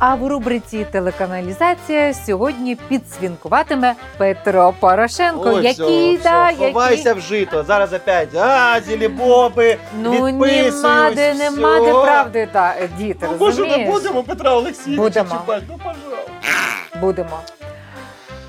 А 0.00 0.14
в 0.14 0.26
рубриці 0.28 0.86
телеканалізація 0.90 2.14
сьогодні 2.14 2.76
підсвінкуватиме 2.88 3.94
Петро 4.18 4.74
Порошенко, 4.80 5.52
Ой, 5.54 5.64
який 5.64 6.16
все, 6.16 6.24
да, 6.30 6.48
все, 6.48 6.56
ховайся 6.56 7.08
який... 7.08 7.22
в 7.22 7.24
жито. 7.24 7.62
Зараз 7.62 7.92
опять. 7.92 8.28
А, 8.34 8.80
зілібоби. 8.80 9.76
Ну 10.02 10.28
нема 10.28 11.10
де, 11.10 11.34
нема 11.34 11.80
де 11.80 11.92
правди 11.92 12.48
та 12.52 12.74
діти. 12.98 13.26
Ну, 13.30 13.36
може, 13.40 13.44
розумієш? 13.62 13.78
не 13.78 13.92
будемо 13.92 14.22
Петра 14.22 14.54
Олексійовича 14.54 15.02
Будемо. 15.22 15.40
чіпати? 15.40 15.64
Ну, 15.68 15.78
пожалуйста. 15.78 16.30
Будемо. 17.00 17.40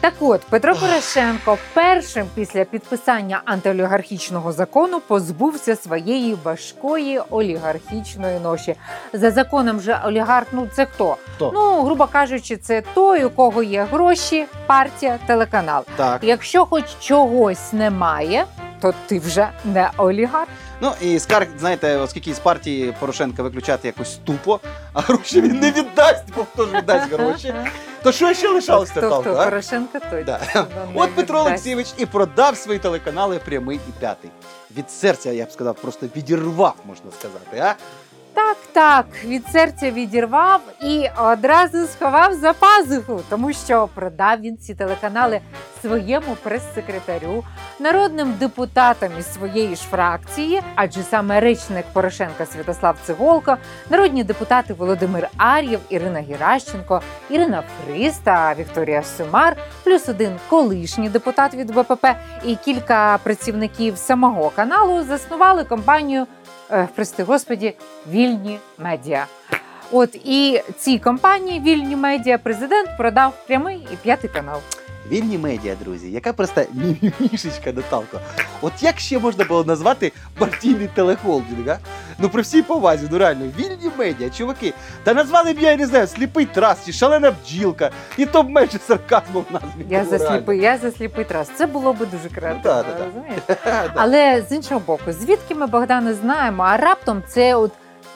Так 0.02 0.14
от, 0.20 0.42
Петро 0.42 0.76
Порошенко 0.76 1.58
першим 1.74 2.28
після 2.36 2.66
підписання 2.66 3.42
антиолігархічного 3.46 4.52
закону 4.52 5.00
позбувся 5.00 5.76
своєї 5.76 6.38
важкої 6.44 7.20
олігархічної 7.30 8.40
ноші. 8.40 8.76
За 9.14 9.32
законом 9.32 9.82
же 9.82 10.00
олігарх, 10.06 10.48
ну 10.52 10.68
це 10.74 10.86
хто? 10.86 11.18
Хто? 11.36 11.52
Ну, 11.54 11.84
грубо 11.84 12.08
кажучи, 12.08 12.58
це 12.58 12.84
той, 12.94 13.24
у 13.24 13.30
кого 13.30 13.64
є 13.64 13.88
гроші, 13.92 14.46
партія, 14.68 15.20
телеканал. 15.26 15.84
Так. 15.96 16.24
Якщо 16.24 16.66
хоч 16.66 16.86
чогось 17.00 17.74
немає, 17.74 18.46
то 18.82 18.94
ти 19.08 19.20
вже 19.20 19.50
не 19.66 19.92
олігарх. 19.98 20.48
Ну 20.82 20.92
і 21.02 21.20
скарг, 21.20 21.48
знаєте, 21.60 21.98
оскільки 21.98 22.34
з 22.34 22.40
партії 22.40 22.94
Порошенка 23.00 23.44
виключати 23.44 23.88
якось 23.88 24.20
тупо, 24.24 24.60
а 24.94 25.02
гроші 25.02 25.42
він 25.42 25.60
не 25.60 25.72
віддасть, 25.72 26.24
бо 26.36 26.46
хто 26.54 26.66
ж 26.66 26.78
віддасть 26.78 27.12
гроші. 27.14 27.54
То 28.04 28.12
що 28.12 28.34
ще 28.34 28.48
лишалося 28.50 28.92
Хто 28.92 29.02
хто 29.02 29.10
Наталка? 29.10 29.42
а? 29.42 29.46
Порошенко 29.46 30.00
той. 30.10 30.24
Да. 30.24 30.40
От 30.96 31.12
Петро. 31.16 31.40
Олексійович 31.40 31.88
і 31.98 32.06
продав 32.06 32.58
свої 32.58 32.80
телеканали 32.80 33.40
прямий 33.46 33.80
і 33.90 34.00
п'ятий. 34.00 34.32
Від 34.78 34.92
серця, 34.92 35.32
я 35.32 35.46
б 35.46 35.52
сказав, 35.52 35.76
просто 35.76 36.08
відірвав, 36.16 36.76
можна 36.86 37.12
сказати. 37.20 37.58
А? 37.60 37.76
Так, 38.34 38.58
так, 38.74 39.06
від 39.26 39.48
серця 39.48 39.92
відірвав 39.92 40.62
і 40.82 41.10
одразу 41.18 41.88
сховав 41.88 42.34
за 42.34 42.54
пазуху, 42.54 43.22
тому 43.30 43.54
що 43.54 43.90
продав 43.96 44.42
він 44.42 44.58
ці 44.58 44.76
телеканали 44.76 45.40
своєму 45.82 46.38
прес-секретарю, 46.44 47.44
народним 47.80 48.34
депутатам 48.40 49.10
із 49.20 49.34
своєї 49.34 49.76
ж 49.76 49.82
фракції, 49.82 50.62
адже 50.76 51.04
саме 51.04 51.40
речник 51.40 51.86
Порошенка 51.94 52.46
Святослав 52.46 52.96
Цеголко, 53.04 53.58
народні 53.90 54.24
депутати 54.24 54.74
Володимир 54.74 55.30
Ар'єв, 55.38 55.80
Ірина 55.90 56.20
Геращенко, 56.22 57.02
Ірина 57.30 57.64
Фрис 57.86 58.18
та 58.18 58.54
Вікторія 58.54 59.04
Сумар, 59.04 59.58
плюс 59.84 60.10
один 60.10 60.36
колишній 60.50 61.10
депутат 61.10 61.54
від 61.54 61.76
БПП 61.76 62.06
і 62.46 62.56
кілька 62.56 63.20
працівників 63.24 63.98
самого 63.98 64.50
каналу 64.50 65.04
заснували 65.04 65.64
компанію 65.64 66.28
прости 66.96 67.24
господі, 67.24 67.74
вільні 68.12 68.60
медіа. 68.78 69.26
От 69.92 70.16
і 70.16 70.62
цій 70.78 71.00
компанії 71.00 71.60
вільні 71.60 71.96
медіа 71.96 72.38
президент 72.38 72.90
продав 72.98 73.34
прямий 73.48 73.88
і 73.94 73.96
п'ятий 73.96 74.30
канал. 74.30 74.60
Вільні 75.10 75.38
медіа, 75.38 75.76
друзі, 75.84 76.12
яка 76.12 76.34
просто 76.34 76.62
мімішечка 76.74 77.72
Наталко. 77.72 78.20
От 78.62 78.74
як 78.82 79.00
ще 79.00 79.20
можна 79.20 79.46
було 79.46 79.64
назвати 79.64 80.12
партійний 80.38 80.90
телехолдинг, 80.96 81.70
а? 81.70 81.78
Ну 82.20 82.30
при 82.30 82.42
всій 82.42 82.62
повазі, 82.62 83.08
ну 83.12 83.18
реально, 83.18 83.46
вільні 83.60 83.92
медіа, 83.98 84.30
чуваки. 84.30 84.74
Та 85.04 85.14
назвали 85.14 85.54
б 85.54 85.60
я, 85.60 85.72
я 85.72 85.78
не 85.78 85.88
знаю, 85.88 86.08
сліпий 86.08 86.46
трас 86.46 86.86
чи 86.86 86.92
шалена 86.92 87.32
бджілка, 87.32 87.92
і 88.18 88.26
то 88.26 88.44
б 88.44 88.50
менше 88.50 88.80
сарказму 88.88 89.46
в 89.50 89.54
назві. 89.54 89.86
Я 89.90 90.04
було, 90.04 90.18
за 90.18 90.28
сліпий, 90.28 90.60
я 90.60 90.78
за 90.78 90.92
сліпий 90.92 91.26
трас. 91.26 91.52
Це 91.58 91.66
було 91.66 91.94
би 91.94 92.06
дуже 92.06 92.30
креативно, 92.30 92.62
да, 92.64 92.84
да, 92.84 92.90
да. 92.98 93.06
розумієш? 93.06 93.42
Але 93.96 94.46
з 94.50 94.52
іншого 94.52 94.82
боку, 94.88 95.12
звідки 95.12 95.56
ми 95.56 95.68
Богдана 95.68 96.14
знаємо, 96.14 96.64
а 96.64 96.78
раптом 96.78 97.24
це 97.28 97.56
от 97.56 97.72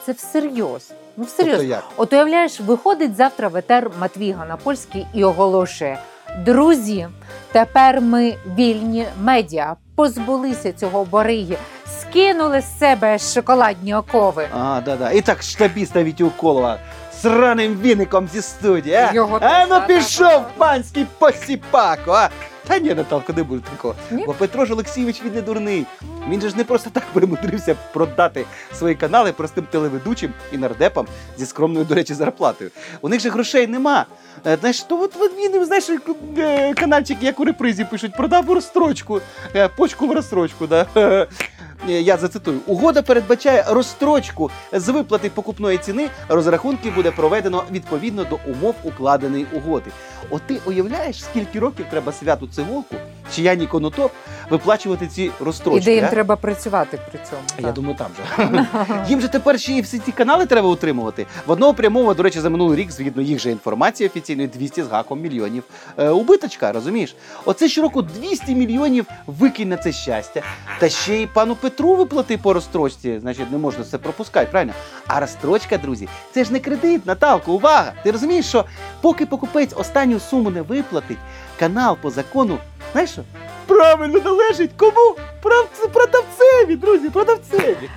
це 0.06 0.12
всерйоз. 0.12 0.92
Ну 1.16 1.24
всерйоз. 1.24 1.56
Тобто 1.56 1.70
як? 1.70 1.84
От 1.96 2.12
уявляєш, 2.12 2.60
виходить 2.60 3.16
завтра 3.16 3.48
в 3.48 3.56
етер 3.56 3.90
Матвій 4.00 4.32
Ганапольський 4.32 5.06
і 5.14 5.24
оголошує: 5.24 5.98
Друзі, 6.44 7.08
тепер 7.52 8.00
ми 8.00 8.36
вільні 8.58 9.06
медіа, 9.20 9.76
позбулися 9.94 10.72
цього 10.72 11.04
бориги, 11.04 11.56
скинули 12.00 12.60
з 12.60 12.78
себе 12.78 13.18
шоколадні 13.18 13.94
окови. 13.94 14.48
А, 14.52 14.80
да, 14.84 14.96
да. 14.96 15.10
І 15.10 15.20
так 15.20 15.42
штабіста 15.42 16.02
Вітюколова 16.02 16.78
з 17.22 17.24
раним 17.24 17.80
віником 17.80 18.28
зі 18.28 18.42
студії. 18.42 18.94
А, 18.94 19.12
Його 19.12 19.36
а 19.36 19.40
теж, 19.40 19.66
ну 19.70 19.74
да, 19.74 19.86
пішов 19.86 20.28
да. 20.28 20.44
панський 20.58 21.06
посіпако, 21.18 22.12
а? 22.12 22.28
Та 22.66 22.78
ні, 22.78 22.94
Наталко, 22.94 23.32
не 23.32 23.42
буде 23.42 23.62
такого. 23.70 23.94
Ні? 24.10 24.24
Бо 24.26 24.32
Петро 24.32 24.64
ж 24.64 24.72
Олексійович 24.72 25.22
він 25.24 25.34
не 25.34 25.42
дурний. 25.42 25.86
Він 26.28 26.40
же 26.40 26.48
ж 26.48 26.56
не 26.56 26.64
просто 26.64 26.90
так 26.90 27.04
примудрився 27.12 27.76
продати 27.92 28.44
свої 28.74 28.94
канали 28.94 29.32
простим 29.32 29.66
телеведучим 29.70 30.32
і 30.52 30.58
нардепам 30.58 31.06
зі 31.36 31.46
скромною, 31.46 31.84
до 31.84 31.94
речі, 31.94 32.14
зарплатою. 32.14 32.70
У 33.00 33.08
них 33.08 33.20
же 33.20 33.30
грошей 33.30 33.66
нема. 33.66 34.06
Е, 34.46 34.56
Знаєш, 34.60 34.82
то 34.82 35.02
от, 35.02 35.16
він, 35.38 35.64
знаєш, 35.64 35.90
е, 36.38 36.74
канальчики, 36.74 37.26
як 37.26 37.40
у 37.40 37.44
репризі 37.44 37.84
пишуть, 37.84 38.16
продав 38.16 38.50
розстрочку, 38.50 39.20
е, 39.56 39.68
почку 39.68 40.06
в 40.06 40.12
розстрочку. 40.12 40.66
Да? 40.66 40.86
Е, 41.88 41.92
Я 41.92 42.16
зацитую: 42.16 42.60
угода 42.66 43.02
передбачає 43.02 43.64
розстрочку 43.68 44.50
з 44.72 44.88
виплати 44.88 45.30
покупної 45.30 45.78
ціни. 45.78 46.08
Розрахунки 46.28 46.90
буде 46.90 47.10
проведено 47.10 47.64
відповідно 47.70 48.24
до 48.24 48.38
умов 48.50 48.74
укладеної 48.82 49.46
угоди. 49.52 49.90
От 50.30 50.42
ти 50.42 50.58
уявляєш, 50.66 51.24
скільки 51.24 51.58
років 51.58 51.86
треба 51.90 52.12
святу 52.12 52.46
циволку 52.48 52.96
чи 53.34 53.42
Яні 53.42 53.66
Конотоп 53.66 54.12
виплачувати 54.50 55.06
ці 55.06 55.22
І 55.22 55.30
розстрочки? 55.40 55.84
де 55.84 55.94
їм 55.94 56.04
а? 56.04 56.08
треба 56.08 56.36
працювати 56.36 56.98
при 57.10 57.20
цьому. 57.30 57.42
Я 57.58 57.64
так. 57.64 57.74
думаю, 57.74 57.96
там 57.98 58.08
же. 58.16 58.66
Їм 59.08 59.20
же 59.20 59.28
тепер 59.28 59.60
ще 59.60 59.72
і 59.72 59.80
всі 59.80 59.98
ці 59.98 60.12
канали 60.12 60.46
треба 60.46 60.68
утримувати. 60.68 61.26
В 61.46 61.50
одного 61.50 61.74
прямого, 61.74 62.14
до 62.14 62.22
речі, 62.22 62.40
за 62.40 62.50
минулий 62.50 62.76
рік, 62.78 62.90
згідно 62.92 63.22
їх 63.22 63.38
же 63.38 63.50
інформації 63.50 64.08
офіційної, 64.08 64.48
200 64.48 64.82
з 64.82 64.86
гаком 64.88 65.20
мільйонів 65.20 65.62
е, 65.98 66.08
убиточка, 66.08 66.72
розумієш? 66.72 67.16
Оце 67.44 67.68
щороку 67.68 68.02
200 68.02 68.54
мільйонів 68.54 69.06
викинь 69.26 69.68
на 69.68 69.76
це 69.76 69.92
щастя. 69.92 70.42
Та 70.78 70.88
ще 70.88 71.16
й 71.16 71.26
пану 71.26 71.56
Петру 71.66 71.96
виплати 71.96 72.38
по 72.38 72.52
розстрочці, 72.52 73.18
значить, 73.20 73.52
не 73.52 73.58
можна 73.58 73.84
це 73.84 73.98
пропускати, 73.98 74.48
правильно? 74.50 74.72
А 75.06 75.20
розстрочка, 75.20 75.78
друзі, 75.78 76.08
це 76.32 76.44
ж 76.44 76.52
не 76.52 76.60
кредит, 76.60 77.06
Наталко, 77.06 77.52
увага! 77.52 77.92
Ти 78.02 78.10
розумієш, 78.10 78.46
що 78.46 78.64
поки 79.00 79.26
покупець 79.26 79.72
останню 79.76 80.20
суму 80.20 80.50
не 80.50 80.62
виплатить, 80.62 81.18
канал 81.58 81.96
по 82.02 82.10
закону 82.10 82.58
Знаєш 82.92 83.10
що? 83.10 83.22
Правильно 83.66 84.20
належить 84.20 84.70
кому? 84.76 85.16
Прав- 85.42 85.88
Продавцеві, 85.92 86.76
друзі, 86.76 87.08
продавцеві. 87.10 87.90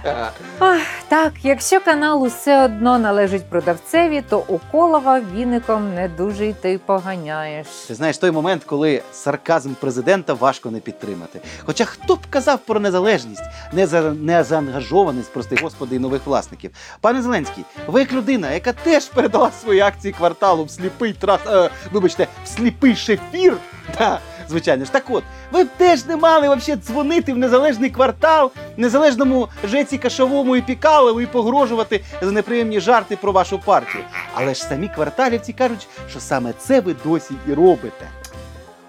Ах, 0.59 0.81
так, 1.07 1.33
якщо 1.43 1.79
канал 1.81 2.23
усе 2.23 2.63
одно 2.65 2.99
належить 2.99 3.49
продавцеві, 3.49 4.23
то 4.29 4.43
у 4.47 4.59
колова 4.71 5.21
віником 5.35 5.93
не 5.95 6.07
дуже 6.07 6.45
й 6.45 6.53
ти 6.53 6.79
поганяєш. 6.85 7.67
Ти 7.87 7.95
знаєш 7.95 8.17
той 8.17 8.31
момент, 8.31 8.63
коли 8.63 9.01
сарказм 9.11 9.73
президента 9.73 10.33
важко 10.33 10.71
не 10.71 10.79
підтримати. 10.79 11.41
Хоча 11.65 11.85
хто 11.85 12.15
б 12.15 12.19
казав 12.29 12.59
про 12.59 12.79
незалежність, 12.79 13.43
не 13.73 13.87
за 13.87 14.01
незаангажованість, 14.01 15.33
прости 15.33 15.55
господи, 15.61 15.95
і 15.95 15.99
нових 15.99 16.21
власників. 16.25 16.71
Пане 17.01 17.21
Зеленський, 17.21 17.63
ви 17.87 17.99
як 17.99 18.13
людина, 18.13 18.51
яка 18.51 18.73
теж 18.73 19.05
передала 19.05 19.51
свої 19.61 19.79
акції 19.79 20.13
кварталу 20.13 20.63
в 20.63 20.71
сліпий 20.71 21.13
трас, 21.13 21.39
е, 21.47 21.69
вибачте, 21.91 22.27
в 22.45 22.47
сліпий 22.47 22.95
шефір. 22.95 23.57
Да, 23.97 24.19
звичайно 24.49 24.85
ж. 24.85 24.91
Так 24.91 25.03
от, 25.09 25.23
ви 25.51 25.63
б 25.63 25.67
теж 25.77 26.05
не 26.05 26.15
мали 26.15 26.47
вообще 26.47 26.75
дзвонити 26.75 27.33
в 27.33 27.37
незалежний 27.37 27.89
квартал, 27.89 28.51
незалежному 28.77 29.47
Жеці 29.63 29.97
Кашовому 29.97 30.55
і 30.55 30.61
Пікалову 30.61 31.21
і 31.21 31.25
погрожувати 31.25 32.01
за 32.21 32.31
неприємні 32.31 32.79
жарти 32.79 33.15
про 33.15 33.31
вашу 33.31 33.59
партію. 33.59 34.03
Але 34.33 34.53
ж 34.53 34.63
самі 34.63 34.87
кварталівці 34.87 35.53
кажуть, 35.53 35.87
що 36.09 36.19
саме 36.19 36.53
це 36.59 36.81
ви 36.81 36.95
досі 37.05 37.33
і 37.47 37.53
робите. 37.53 38.05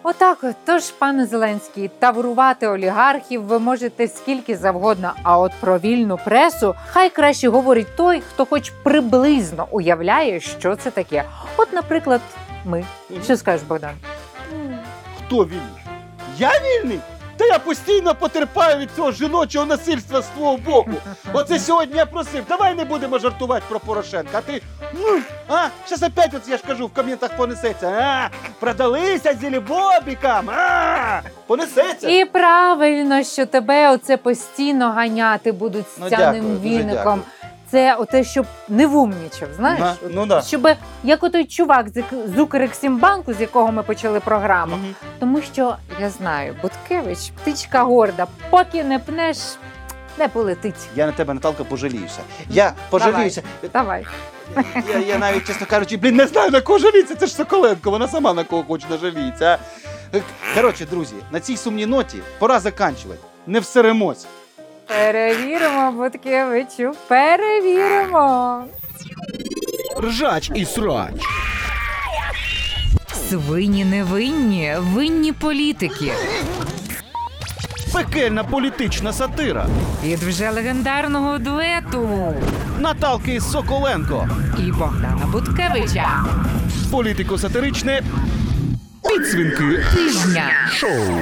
Отак, 0.02 0.44
тож, 0.64 0.90
пане 0.90 1.26
Зеленський, 1.26 1.90
таврувати 1.98 2.68
олігархів 2.68 3.42
ви 3.42 3.58
можете 3.58 4.08
скільки 4.08 4.56
завгодно. 4.56 5.12
А 5.22 5.38
от 5.38 5.52
про 5.60 5.78
вільну 5.78 6.18
пресу 6.24 6.74
хай 6.86 7.10
краще 7.10 7.48
говорить 7.48 7.96
той, 7.96 8.22
хто 8.28 8.46
хоч 8.46 8.72
приблизно 8.82 9.68
уявляє, 9.70 10.40
що 10.40 10.76
це 10.76 10.90
таке. 10.90 11.24
От, 11.56 11.72
наприклад, 11.72 12.20
ми. 12.64 12.84
Що 13.24 13.36
скажеш, 13.36 13.62
Богдан? 13.66 13.94
Хто 15.30 15.44
вільний? 15.44 15.60
Я 16.38 16.50
вільний? 16.50 17.00
Та 17.36 17.44
я 17.46 17.58
постійно 17.58 18.14
потерпаю 18.14 18.78
від 18.78 18.88
цього 18.96 19.12
жіночого 19.12 19.66
насильства 19.66 20.22
з 20.22 20.26
твого 20.26 20.56
боку. 20.56 20.90
Оце 21.32 21.58
сьогодні 21.58 21.96
я 21.96 22.06
просив. 22.06 22.44
Давай 22.48 22.74
не 22.74 22.84
будемо 22.84 23.18
жартувати 23.18 23.62
про 23.68 23.80
Порошенка. 23.80 24.30
А 24.38 24.40
ти 24.40 24.62
ну, 24.94 25.20
а? 25.48 25.66
Щас 25.86 26.02
опять, 26.02 26.34
от 26.34 26.48
я 26.48 26.56
ж 26.56 26.62
кажу, 26.66 26.86
в 26.86 26.94
коментах 26.94 27.36
понесеться. 27.36 27.88
А, 27.88 28.28
продалися 28.60 29.34
зілібобікам. 29.40 30.50
А, 30.50 31.20
понесеться. 31.46 32.08
І 32.08 32.24
правильно, 32.24 33.22
що 33.24 33.46
тебе 33.46 33.90
оце 33.92 34.16
постійно 34.16 34.92
ганяти 34.92 35.52
будуть 35.52 35.86
з 35.96 35.98
Ну, 35.98 36.10
цяним 36.10 36.32
дякую, 36.34 36.58
дуже 36.58 36.68
віником. 36.68 36.94
дякую. 36.96 37.22
Це 37.70 37.94
оте, 37.94 38.24
щоб 38.24 38.46
не 38.68 38.86
вумнічав, 38.86 39.48
знаєш? 39.56 39.80
На, 39.80 39.94
ну 40.10 40.26
да. 40.26 40.42
Щоб 40.42 40.68
як 41.04 41.22
отой 41.22 41.44
чувак 41.44 41.88
з, 41.88 42.02
з 42.34 42.38
Укрексімбанку, 42.38 43.34
з 43.34 43.40
якого 43.40 43.72
ми 43.72 43.82
почали 43.82 44.20
програму. 44.20 44.76
Мгм. 44.76 44.94
Тому 45.18 45.42
що 45.42 45.76
я 46.00 46.10
знаю, 46.10 46.56
Буткевич, 46.62 47.18
птичка 47.18 47.82
горда, 47.82 48.26
поки 48.50 48.84
не 48.84 48.98
пнеш, 48.98 49.38
не 50.18 50.28
полетить. 50.28 50.88
Я 50.96 51.06
на 51.06 51.12
тебе, 51.12 51.34
Наталка, 51.34 51.64
пожаліюся. 51.64 52.20
Я 52.48 52.72
пожаліюся. 52.90 53.42
Давай. 53.72 54.06
Я, 54.88 54.98
я 54.98 55.18
навіть, 55.18 55.46
чесно 55.46 55.66
кажучи, 55.66 55.96
блін, 55.96 56.16
не 56.16 56.26
знаю 56.26 56.50
на 56.50 56.60
кого 56.60 56.78
жалітися. 56.78 57.14
Це 57.14 57.26
ж 57.26 57.34
Соколенко, 57.34 57.90
вона 57.90 58.08
сама 58.08 58.34
на 58.34 58.44
кого 58.44 58.62
хоче 58.64 58.86
нажаліться. 58.90 59.58
а. 60.14 60.18
Коротше, 60.54 60.86
друзі, 60.90 61.14
на 61.30 61.40
цій 61.40 61.56
сумній 61.56 61.86
ноті 61.86 62.18
пора 62.38 62.60
заканчувати. 62.60 63.20
Не 63.46 63.60
всеремось. 63.60 64.26
Перевіримо, 64.90 65.92
Буткевичу, 65.92 66.92
перевіримо. 67.08 68.64
Ржач 70.00 70.50
і 70.54 70.64
срач. 70.64 71.14
Свині 73.28 73.84
невинні, 73.84 74.74
винні 74.78 75.32
політики. 75.32 76.12
Пекельна 77.92 78.44
політична 78.44 79.12
сатира. 79.12 79.66
Від 80.04 80.18
вже 80.18 80.50
легендарного 80.50 81.38
дуету 81.38 82.34
Наталки 82.78 83.40
Соколенко. 83.40 84.28
і 84.58 84.72
Богдана 84.72 85.26
Буткевича. 85.32 86.24
Політико-сатиричне. 86.90 88.02
Підсвінки 89.08 89.84
Тижня. 89.94 90.44
шоу. 90.72 91.18